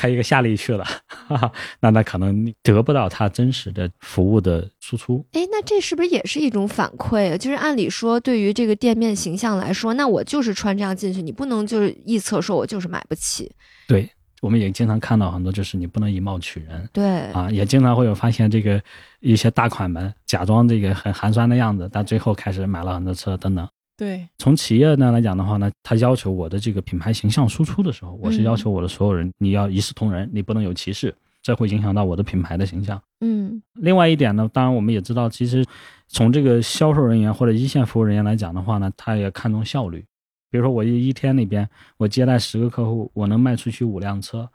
[0.00, 5.22] 开一个夏利去了，哈哈，那那可能你得不到他真实的服务的输出。
[5.32, 7.36] 哎，那这是不是也是一种反馈啊？
[7.36, 13.52] 就是按理说，对于这个店面形象来说，那我就是穿这样进去，你不能就是臆测说我就是买不起。
[13.86, 14.08] 对，
[14.40, 16.88] 我们也经常看到很多，就是你不能以貌取人。
[16.94, 18.82] 对，啊，也经常会有发现这个
[19.20, 23.68] 一些大款们假装这个很寒酸的样子，但最后开始买了很多车等等。
[24.00, 32.98] 对，从企业呢来讲的话呢，他要求我的这个品牌形象输出的时候，我是嗯要求我的所有人，你要一视同仁，你不能有歧视，这会影响到我的品牌的形象。
[33.20, 35.62] 嗯另外一点呢，当然我们也知道，其实
[36.08, 40.02] 从这个销售人员或者一线服务人员来讲的话呢，他也看重效率。
[40.50, 44.48] 比如说我一一天里边，我接待十个客户，我能卖出去五辆车，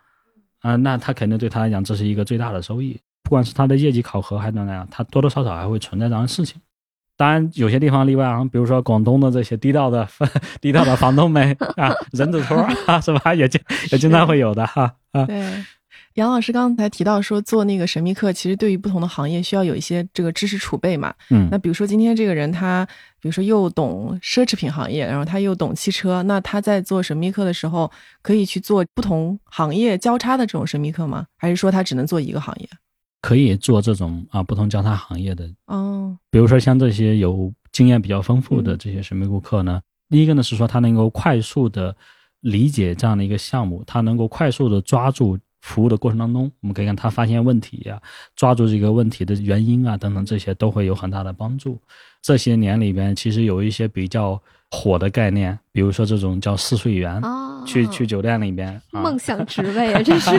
[0.62, 3.00] 啊、那他肯定对他来讲这是一个最大的收益。
[3.22, 6.60] 不管是他的业绩考核还是怎么样，他多多少少还会存在这样的事情。
[7.18, 10.08] 当然，有些地方例外啊，比如说广东的这些地道的
[10.60, 13.34] 地道的房东们 啊，人字拖啊，是吧？
[13.34, 13.62] 也经
[13.92, 15.26] 也经常会有的哈啊。
[15.26, 15.64] 对，
[16.16, 21.14] 杨老师刚才提到说，做那个神秘客，其实对于不同的行业需要有一些这个知识储备嘛。
[21.30, 22.86] 嗯那比如说今天这个人他，
[23.22, 27.90] 比如说又懂奢侈品行业，然后他又懂汽车，那他在做神秘客的时候，
[28.22, 31.26] 可以去做不同行业交叉的这种神秘客吗？
[31.38, 32.68] 还是说他只能做一个行业？
[33.26, 41.96] 可以做这种啊不同交叉行业的哦，比如说像这些有经验比较丰富的嗯这些神秘顾客呢，第一个呢是说他能够快速的
[42.42, 48.00] 理解这样的一个项目，他能够快速的抓住服务的过程当中，我们可以看他发现问题呀、
[48.36, 51.82] 抓住这个问题的原因啊等等，这些都会有很大的帮助。
[52.22, 54.40] 这些年里边，其实有一些比较
[54.76, 60.32] 火的概念，比如说这种叫试睡员，哦，去去酒店里边啊，梦想职位啊， 这是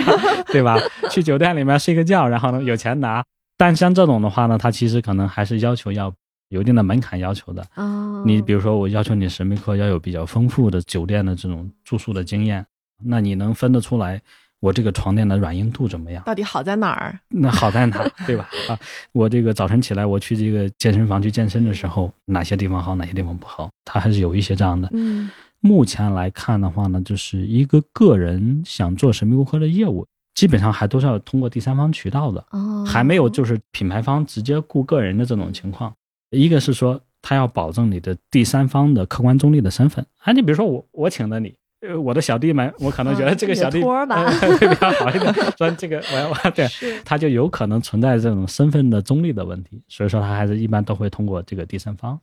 [0.52, 0.78] 对吧？
[1.10, 3.24] 去酒店里面睡个觉，然后呢有钱拿。
[3.56, 6.12] 但像这种的话呢，它其实可能还是要求要
[6.50, 7.64] 有一定的门槛要求的。
[7.76, 12.64] 哦，你比如说，我要求你神秘客要有比较丰富的酒店的这种住宿的经验，
[13.02, 14.20] 那你能分得出来
[14.60, 16.22] 我这个床垫的软硬度怎么样？
[16.24, 17.18] 到底好在哪儿？
[17.28, 18.48] 那好在哪， 对吧？
[18.68, 18.78] 啊，
[19.12, 24.88] 我这个早晨起来我去这个健身房去健身的时候，哪些地方好，哪些地方不好，它还是有一些这样的。
[24.92, 25.30] 嗯
[25.60, 32.44] 目前来看的话呢，就是一个个人想做神秘顾客的业务，基本上还都是要通过第三方渠道的。
[32.50, 35.92] 哦，还没有就是品牌方直接雇个人的这种情况。
[36.30, 41.52] 一个是说他要保证你的第三方的客观中立的身份啊，你比如说我我请的你。
[41.82, 46.66] 呃，我的小弟们，我可能觉得这个小弟、吧呃会比较好一点，说这个我要我对，
[47.04, 52.18] 他就有可能存在这种身份的中立的问题，所以说他还是一般都会通过这个第三方。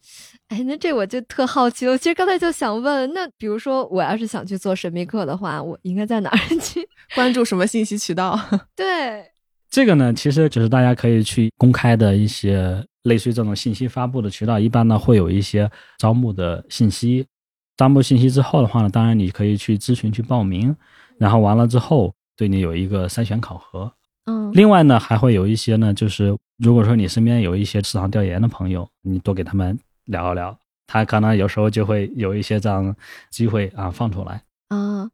[0.47, 1.95] 哎，那这我就特好奇了。
[1.95, 6.81] 其实刚才就想问，那比如说我要是想去做神秘客的话，我应该在哪儿去？
[7.13, 8.39] 关注什么信息渠道？
[8.75, 9.23] 对，
[9.69, 17.27] 这个呢，其实就是大家可以去公开的一些类似于这种信息发布的渠道，一般呢会有一些招募的信息。
[17.75, 20.75] 招募信息之后的话呢，当然你可以去咨询、去报名，
[21.17, 23.91] 然后完了之后对你有一个筛选考核。
[24.25, 30.57] 嗯，另外呢，还会有一些呢，就是如果说你身边有一些市场调研的朋友，你多给他们聊一聊，
[30.87, 32.95] 他可能有时候就会有一些这样
[33.29, 34.41] 机会啊放出来。
[34.69, 35.09] 啊，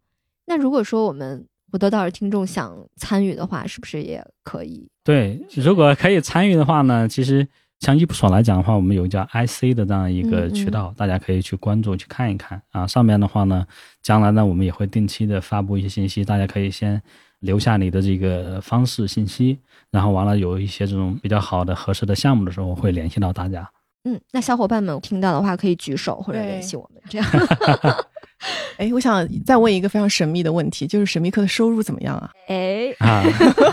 [0.45, 4.88] 那如果说我们我得到的听众想参与的话，是不是也可以？
[5.03, 7.47] 对，如果可以参与的话呢，其实
[7.80, 12.86] 像易普所来讲的话，我们有叫 IC 的这样一个渠道，大家可以去关注、去看一看啊。
[12.86, 13.66] 上面的话呢，
[14.02, 17.02] 将来呢，我们也会定期的发布一些信息，大家可以先
[17.40, 19.58] 留下你的这个方式信息，
[19.92, 23.70] 然后完了有一些这种比较好的、合适的项目的时候，我会联系到大家。
[24.04, 27.28] 嗯，那小伙伴们听到的话可以举手或者联系我们，这样。
[28.78, 32.32] 哎，我想再问一个非常神秘的问题，就是神秘客的收入怎么样啊？
[32.48, 33.24] 哎，啊，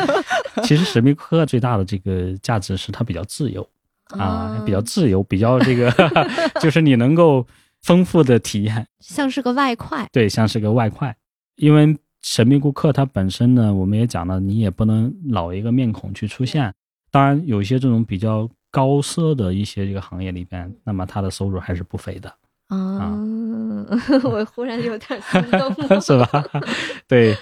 [0.62, 3.68] 其实神秘客最大的这个价值是它比较自由
[4.10, 5.90] 啊，比较自由，比较这个，
[6.60, 7.46] 就是你能够
[7.82, 10.06] 丰富的体验，像是个外快。
[10.12, 11.14] 对，像是个外快。
[11.56, 16.72] 因为神秘顾客他本身呢，我们也讲了，你也不能老一个面孔去出现。
[17.10, 22.32] 当然，有一些这种比较高奢的一些这个行业里边，那么他的收入还是不菲的。
[22.68, 23.16] 啊，
[24.24, 26.44] 我忽然有点心动了， 是吧？
[27.06, 27.36] 对，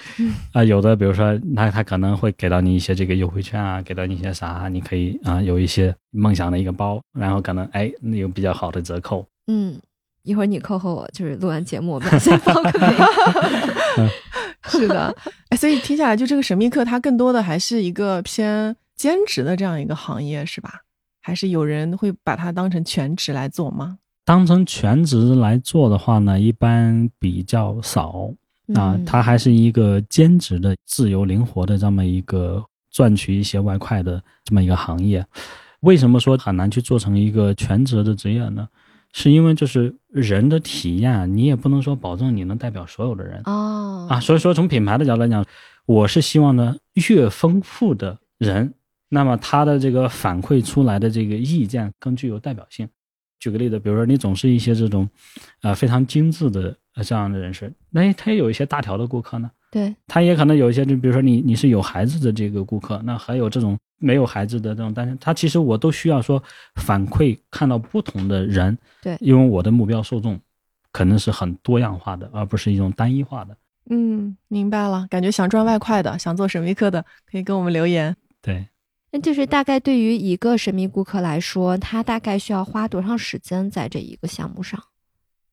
[0.53, 9.27] 啊、有的比如说，那他可能会给到你一些这个优惠券啊，给到你一些啥，你可以啊、有一些梦想的一个包，然后可能哎那有比较好的折扣。
[9.47, 9.81] 嗯，
[10.25, 12.79] 一会儿你扣扣我，就是录完节目我先报个
[13.99, 14.11] 名。
[14.69, 15.15] 是的，
[15.49, 20.83] 哎，所以听下来，就这个神秘客，它更多的还是一个偏兼职的这样一个行业，是吧？
[21.23, 23.97] 还是有人会把它当成全职来做吗？
[24.25, 28.31] 当成全职来做的话呢，一般比较少
[28.75, 35.25] 啊，嗯它还是一个兼职的、自由灵活的这么一个赚取一些外快的这么一个行业。
[35.81, 38.67] 为什么说很难去做成一个全职的职业呢？
[39.13, 44.19] 是因为就是人的体验，你也不能说保证你能代表所有的人哦啊。
[44.19, 45.45] 所以说，从品牌的角度来讲，
[45.87, 46.75] 我是希望呢，
[47.09, 48.75] 越丰富的人，
[49.11, 52.89] 那么他的这个反馈出来的这个意见更具有代表性。
[53.39, 55.09] 举个例子，比如说你总是一些这种，
[55.63, 66.43] 呃，非常精致的呃这样的人士，那他也有一些大条的顾客呢，对，他也可能有一些，就比如说你你是有孩子的这个顾客，那还有这种没有孩子的这种单身，他其实我都需要说
[66.77, 70.41] 反馈看到不同的人，对因为我的目标受众
[70.93, 73.57] 可能是很多样化的，而不是一种单一化的。
[73.91, 75.07] 嗯，明白了。
[75.11, 78.17] 感觉想赚外快的，想做神秘客的，可以跟我们留言。
[78.41, 78.67] 对，
[79.15, 84.83] 那就是大概对于一个神秘顾客来说，他大概需要花多长时间在这一个项目上？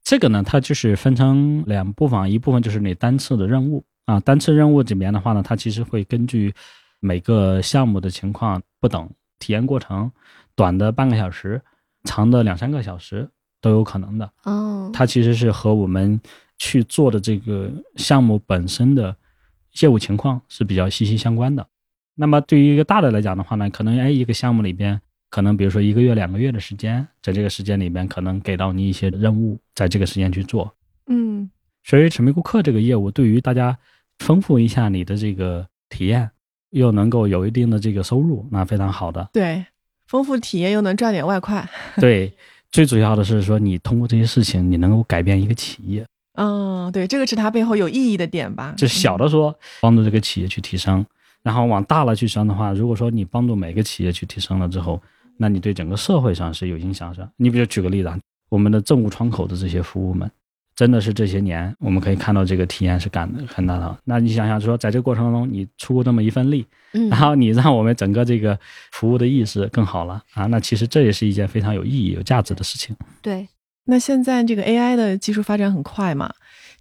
[0.04, 6.52] 这个呢，它就是分成两部分，一部分就是你单次的任务啊，单次任务里面的话呢，它其实会根据
[7.00, 9.08] 每个项目的情况不等，
[9.38, 10.12] 体验过程
[10.56, 11.62] 短的半个小时，
[12.06, 13.30] 长的两三个小时
[13.62, 14.28] 都有可能的。
[14.42, 16.20] 哦，它其实是和我们
[16.58, 19.16] 去做的这个项目本身的
[19.82, 21.68] 业务情况是比较息息相关的。
[22.16, 25.00] 那么对于一个大的来讲的话呢，可能哎一个项目里边，
[25.30, 30.74] 可能比如说一个月、两个月的时间，在这个时间里边，可能给到你一些任务，在这个时间去做。
[31.08, 31.50] 嗯，
[31.84, 33.78] 所以神秘顾客这个业务，对于大家
[34.20, 36.30] 丰富一下你的这个体验，
[36.70, 39.30] 又能够有一定的这个收入，那非常好的。
[39.34, 39.66] 对，
[40.08, 41.68] 丰富体验又能赚点外快。
[42.00, 42.32] 对，
[42.72, 46.06] 最主要的是说，你通过这些事情，你能够改变一个企业。
[46.36, 48.74] 嗯，对，这个是它背后有意义的点吧？
[48.78, 51.06] 就小的说帮助这个企业去提升，
[51.44, 55.02] 然后往大了去升的话，如果说你帮助每个企业去提升了之后，
[55.38, 57.28] 那你对整个社会上是有影响的。
[57.38, 58.20] 你比如举个例子啊，
[58.50, 60.30] 我们的政务窗口的这些服务们，
[60.76, 63.98] 真的是这些年我们可以看到这个体验是感很大的。
[64.04, 68.58] 那你想想说，在这个过程当中，你出过这么一份力，嗯然后你让我们整个这个
[68.92, 72.96] 服务的意识更好了啊，那其实这也是一件非常有意义、有价值的事情。
[73.22, 73.48] 对，
[73.86, 76.32] 那现在这个 AI 的技术发展很快嘛，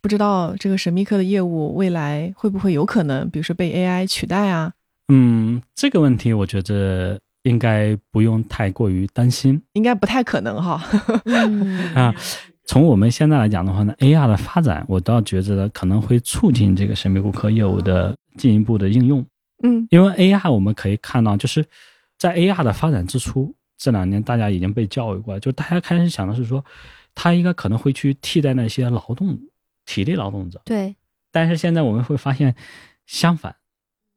[0.00, 4.72] 不知道这个神秘客的业务未来会不会有可能，比如说被 AI 取代啊？
[5.08, 9.60] 嗯，这个问题我觉得应该不用太过于担心。
[9.72, 10.82] 应该不太可能哈。
[11.24, 12.14] 嗯 啊，
[12.64, 19.24] 从我们现在来讲的话呢，AR 的发展，我倒觉得可能会促进这个神秘顾客业务的进一步的应用。
[19.62, 21.64] 嗯因为 AR 我们可以看到，就是
[22.16, 26.64] 在 AR 的发展之初，这两年大家已经被教育过，就大家开始想的是说，
[27.14, 29.36] 它应该可能会去替代那些劳动
[29.90, 30.94] 体力劳动者，对，
[31.32, 32.54] 但是现在我们会发现
[33.06, 33.56] 相反，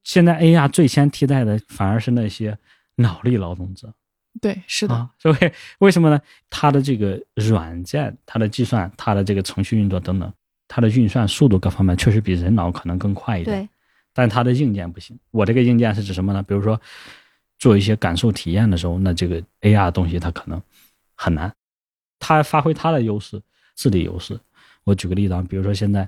[0.04, 2.56] 现在 AR 最先替代的反而是那些
[2.98, 3.92] 脑力劳动者。
[4.40, 5.36] 对，是的，啊，所以
[5.80, 6.22] 为什么呢？
[6.52, 10.32] 它的这个软件、它的计算、它的这个程序运作等等，
[10.68, 13.64] 它的运算速度各方面确实比人脑可能更快一点。
[13.64, 13.70] 对，
[14.14, 15.18] 但它的硬件不行。
[15.32, 16.44] 我这个硬件是指什么呢？
[16.44, 16.80] 比如说
[17.58, 20.62] 做一些感受体验的时候，那这个 AR 的东西它可能
[21.16, 21.52] 很难。
[22.20, 23.42] 它发挥它的优势，
[23.76, 24.40] 智力优势。
[24.84, 26.08] 我举个例子啊，比如说现在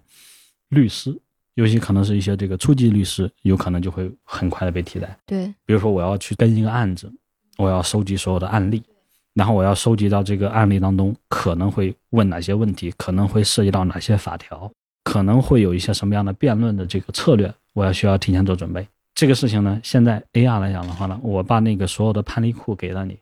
[0.69, 1.17] 律师，
[1.53, 5.17] 尤其可能是一些这个初级律师，有可能就会很快的被替代。
[5.26, 7.11] 对，比如说我要去跟一个案子，
[7.57, 8.84] 我要收集所有的案例，
[9.34, 14.69] 然后我要收集到这个案例当中可能会问哪些问题，可能会涉及到哪些法条，
[15.03, 18.86] 可能会有一些什么样的辩论的这个策略，我要需要提前做准备。
[19.13, 23.17] 这个事情呢，现在 AR 来讲的话呢，我把那个所有的判例库给了你，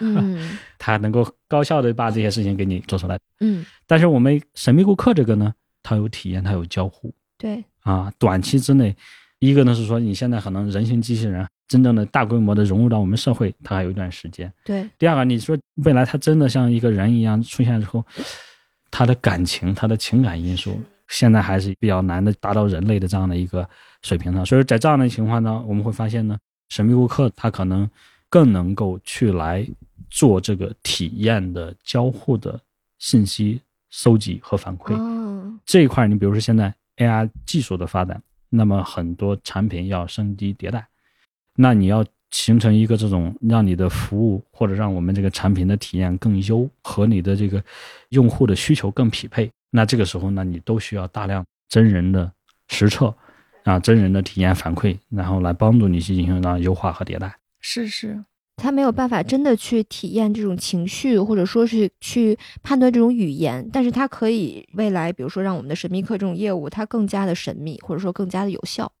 [0.00, 3.18] 嗯 它能够高效的把这些事情给你做出来。
[3.40, 8.94] 嗯，但是我们神秘顾客这个呢，它有体验，它有交互，对，啊，短期之内，
[9.38, 14.52] 一个呢是说你现在可能人形机器人真正的大规模的融入到我们社会，它还有一段时间。
[14.64, 18.04] 对，第二个，你说未来它真的像一个人一样出现之后，
[18.90, 23.68] 他的感情、他的情感因素，现在还是比较难的达到人类的这样的一个
[24.02, 24.44] 水平上。
[24.44, 27.88] 所以在这样的情况呢，我们会发现呢，神秘顾客他可能
[28.34, 29.64] 更能够去来
[30.10, 32.60] 做这个体验的交互的
[32.98, 33.60] 信息
[33.90, 34.92] 收集和反馈。
[34.92, 40.84] 哦，这一块，你比如说现在 AR 技术的发展，那么很多产品要升级迭代，
[41.54, 47.62] 那你要形成一个这种让你的服务或者让我们这个产品的体验更优，和你的这个
[48.08, 52.28] 用户的需求更匹配，那这个时候呢，你都需要大量真人的
[52.66, 53.14] 实测
[53.62, 57.32] 啊，真人的体验反馈，然后来帮助你去进行到优化和迭代。
[57.66, 58.22] 是是，
[58.56, 68.92] 他没有办法真的去体验这种情绪，或者说是去判断这种语言，但是他可以未来，比如说让我们的神秘客这种业务，它更加的神秘，或者说更加的有效。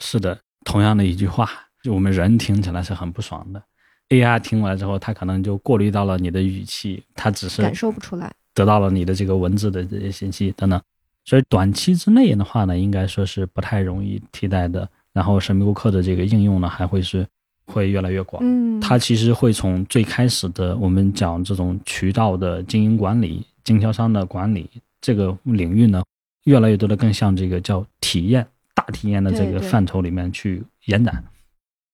[0.00, 1.48] 是的，同样的一句话，
[1.84, 3.62] 就我们人听起来是很不爽的
[4.08, 8.34] ，AI 听完之后，它可能就过滤到了你的语气，它只是感受不出来。
[8.52, 10.82] 得到了你的这个文字的这些信息等等，
[11.24, 14.88] 所以短期之内的话呢，应该说是不太容易替代的。
[15.12, 17.24] 然后神秘顾客的这个应用呢，还会是
[17.68, 18.42] 会越来越广。
[18.44, 24.68] 嗯，它其实会从最开始的我们讲这种渠道的经营管理、经销商的管理
[25.00, 26.02] 这个领域呢，
[26.44, 31.22] 越来越多的更像这个叫体验、大体验的这个范畴里面去延展。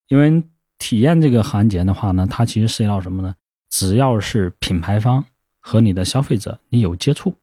[0.09, 0.43] 因为
[0.79, 3.35] 体验这个环节的话呢，它其实涉及到什么呢？
[3.71, 5.25] 只要是品牌方
[5.59, 7.35] 和你的消费者你有接触、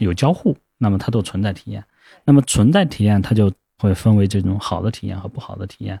[0.00, 1.84] 有交互，那么它都存在体验。
[2.24, 6.00] 那么存在体验，它就会分为这种好的体验和不好的体验。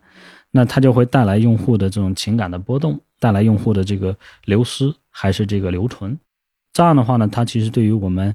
[0.50, 6.18] 那它就会带来用户的这种情感的波动，带来用户的这个流失还是这个留存。
[6.72, 8.34] 这样的话呢，它其实对于我们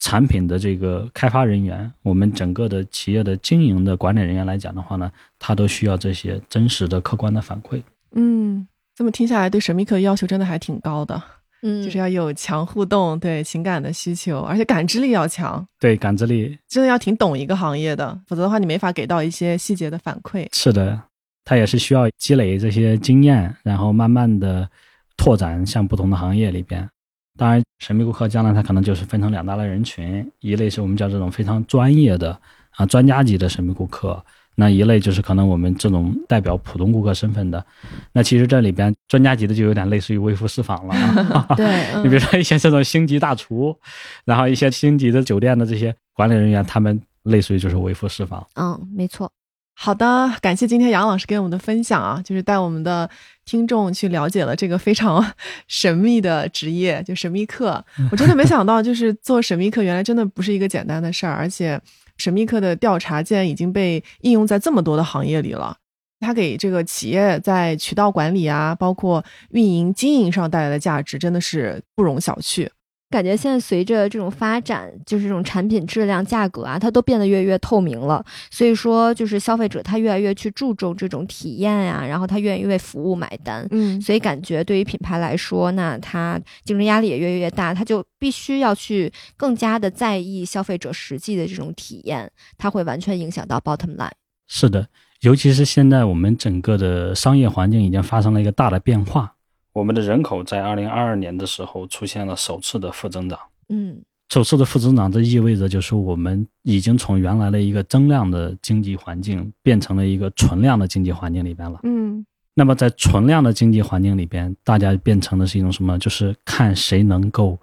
[0.00, 7.80] 产品的这个开发人员，我们整个的企业的经营的管理人员来讲的话呢，他都需要这些真实的、客观的反馈。
[8.12, 11.22] 嗯，这么听下来，对神秘客要求真的还挺高的，
[11.62, 20.46] 嗯，就是要有强互动，对情感的需求，而且感知力要强，对感知力真的要挺懂一个行业的，否则的话你没法给到一些细节的反馈。
[20.52, 21.00] 是的，
[21.44, 24.68] 它也是需要积累这些经验，然后慢慢的
[25.16, 26.88] 拓展向不同的行业里边。
[27.36, 32.38] 当然，神秘顾客将来它可能就是分成两大类人群，一类是我们叫这种非常专业的
[32.76, 34.24] 啊专家级的神秘顾客，
[34.54, 37.64] 那一类就是可能我们这种代表普通顾客身份的。
[38.14, 41.44] 那其实这里边专家级的就有点类似于微服私访了啊。
[41.58, 41.66] 对，
[42.04, 43.76] 你比如说一些这种星级大厨，
[44.24, 48.46] 然后一些星级的酒店的这些管理人员，他们类似于就是微服私访。
[48.54, 49.28] 嗯，没错。
[49.76, 53.10] 好的，感谢今天杨老师给我们的分享啊，就是带我们的
[53.44, 55.22] 听众去了解了这个非常
[55.68, 57.84] 神秘的职业，就神秘客。
[58.10, 61.78] 我真的没想到，就是做神秘客原来真的不是一个简单的事儿，而且
[62.16, 65.76] 神秘客的调查竟然已经被应用在这么多的行业里了。
[66.20, 72.66] 它给这个企业在渠道管理啊，包括运营经营上带来的价值，真的是不容小觑。
[73.10, 78.24] 感觉现在随着这种发展，就是这种产品质量、价格啊，它都变得越来越透明了。
[78.50, 83.64] 所以说，就是消费者他越来越去注重这种体验呀、然后他愿意为服务买单。
[83.70, 92.28] 嗯所以感觉对于品牌来说，那它竞争压力也越来越大，它就必须要去更加的在意消费者实际的这种体验，
[92.58, 94.10] 它会完全影响到 bottom line。
[94.48, 94.88] 是的，
[95.20, 99.34] 尤其是现在我们整个的商业环境已经发生了一个大的变化。
[99.74, 103.38] 我们的人口在二零二二年的时候出现了首次的负增长。
[103.68, 104.00] 嗯
[104.30, 111.80] 首次的负增长，这意味着就是我们已经从原来的一个增量的经济环境变成了一个存量的经济环境里边了。
[111.82, 115.98] 嗯那么在存量的经济环境里边，大家变成的是一种什么？
[115.98, 117.58] 就是看谁能够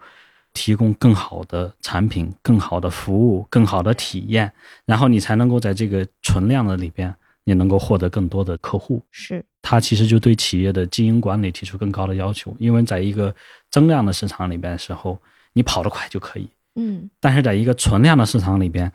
[0.53, 4.51] 提供更好的产品、更好的服务、更好的体验，
[4.85, 9.01] 然后你才能够在这个存量的里边，你能够获得更多的客户。
[9.11, 13.33] 是它其实就对企业的经营管理提出更高的要求，因为在一个
[13.69, 15.17] 增量的市场里边的时候，
[15.53, 18.91] 你跑得快就可以，嗯但是在一个存量的市场里边，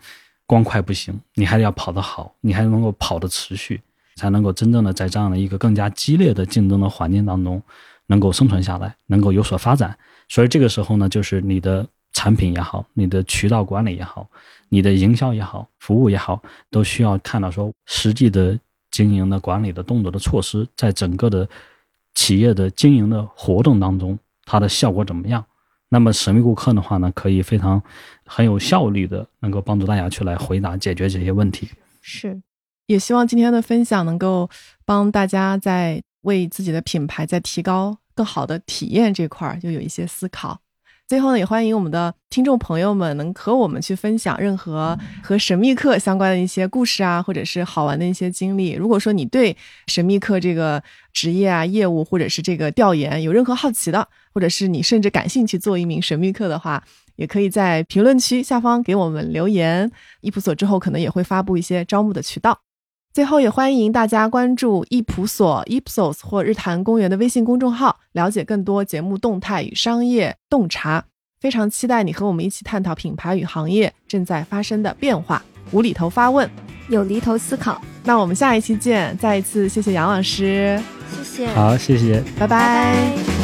[0.46, 3.80] 光快不行，你还得要跑得好，你还能够跑得持续，
[4.16, 7.62] 才能够真正的在这样的一个更加激烈的竞争的环境当中，
[8.06, 9.96] 能够生存下来，能够有所发展。
[10.28, 11.86] 所以这个时候呢，就是你的
[12.16, 14.26] 产品也好，你的渠道管理也好，
[14.70, 18.58] 你的营销也好，服务也好，都需要看到说实际的
[18.90, 21.46] 经营的管理的动作的措施，在整个的
[22.14, 25.44] 企业的经营的活动当中，它的效果怎么样？
[25.90, 27.82] 那么神秘顾客的话呢，可以非常
[28.24, 31.68] 很有效率的能够帮助大家去来回答解决这些问题。
[32.00, 32.40] 是，
[32.86, 34.48] 也希望今天的分享能够
[34.86, 40.58] 帮大家在为自己的品牌在提高更好的体验这块儿就有一些思考。
[41.08, 48.72] 最后呢，也欢迎我们的听众朋友们能和我们去分享任何和神秘客相关的一些故事啊，或者是好玩的一些经历。
[48.72, 50.82] 如果说你对神秘客这个
[51.12, 56.82] 职业啊、业务或者是这个调研有任何好奇的，或者是你甚至感兴趣做一名神秘客的话，
[57.14, 59.88] 也可以在评论区下方给我们留言。
[60.22, 62.65] 易普所之后可能也会发布一些招募的渠道。
[63.16, 71.02] 最后，也欢迎大家关注易普所 Ipsos 或日坛公园的微信公众号，了解更多节目动态与商业洞察。
[71.40, 75.42] 非常期待你和我们一起探讨品牌与行业正在发生的变化，
[75.72, 76.46] 无厘头发问。
[76.90, 77.80] 有厘头思考。
[78.04, 79.16] 那我们下一期见！
[79.16, 80.78] 再一次谢谢杨老师，
[81.10, 82.22] 谢谢，好，谢谢。
[82.38, 83.35] 拜拜拜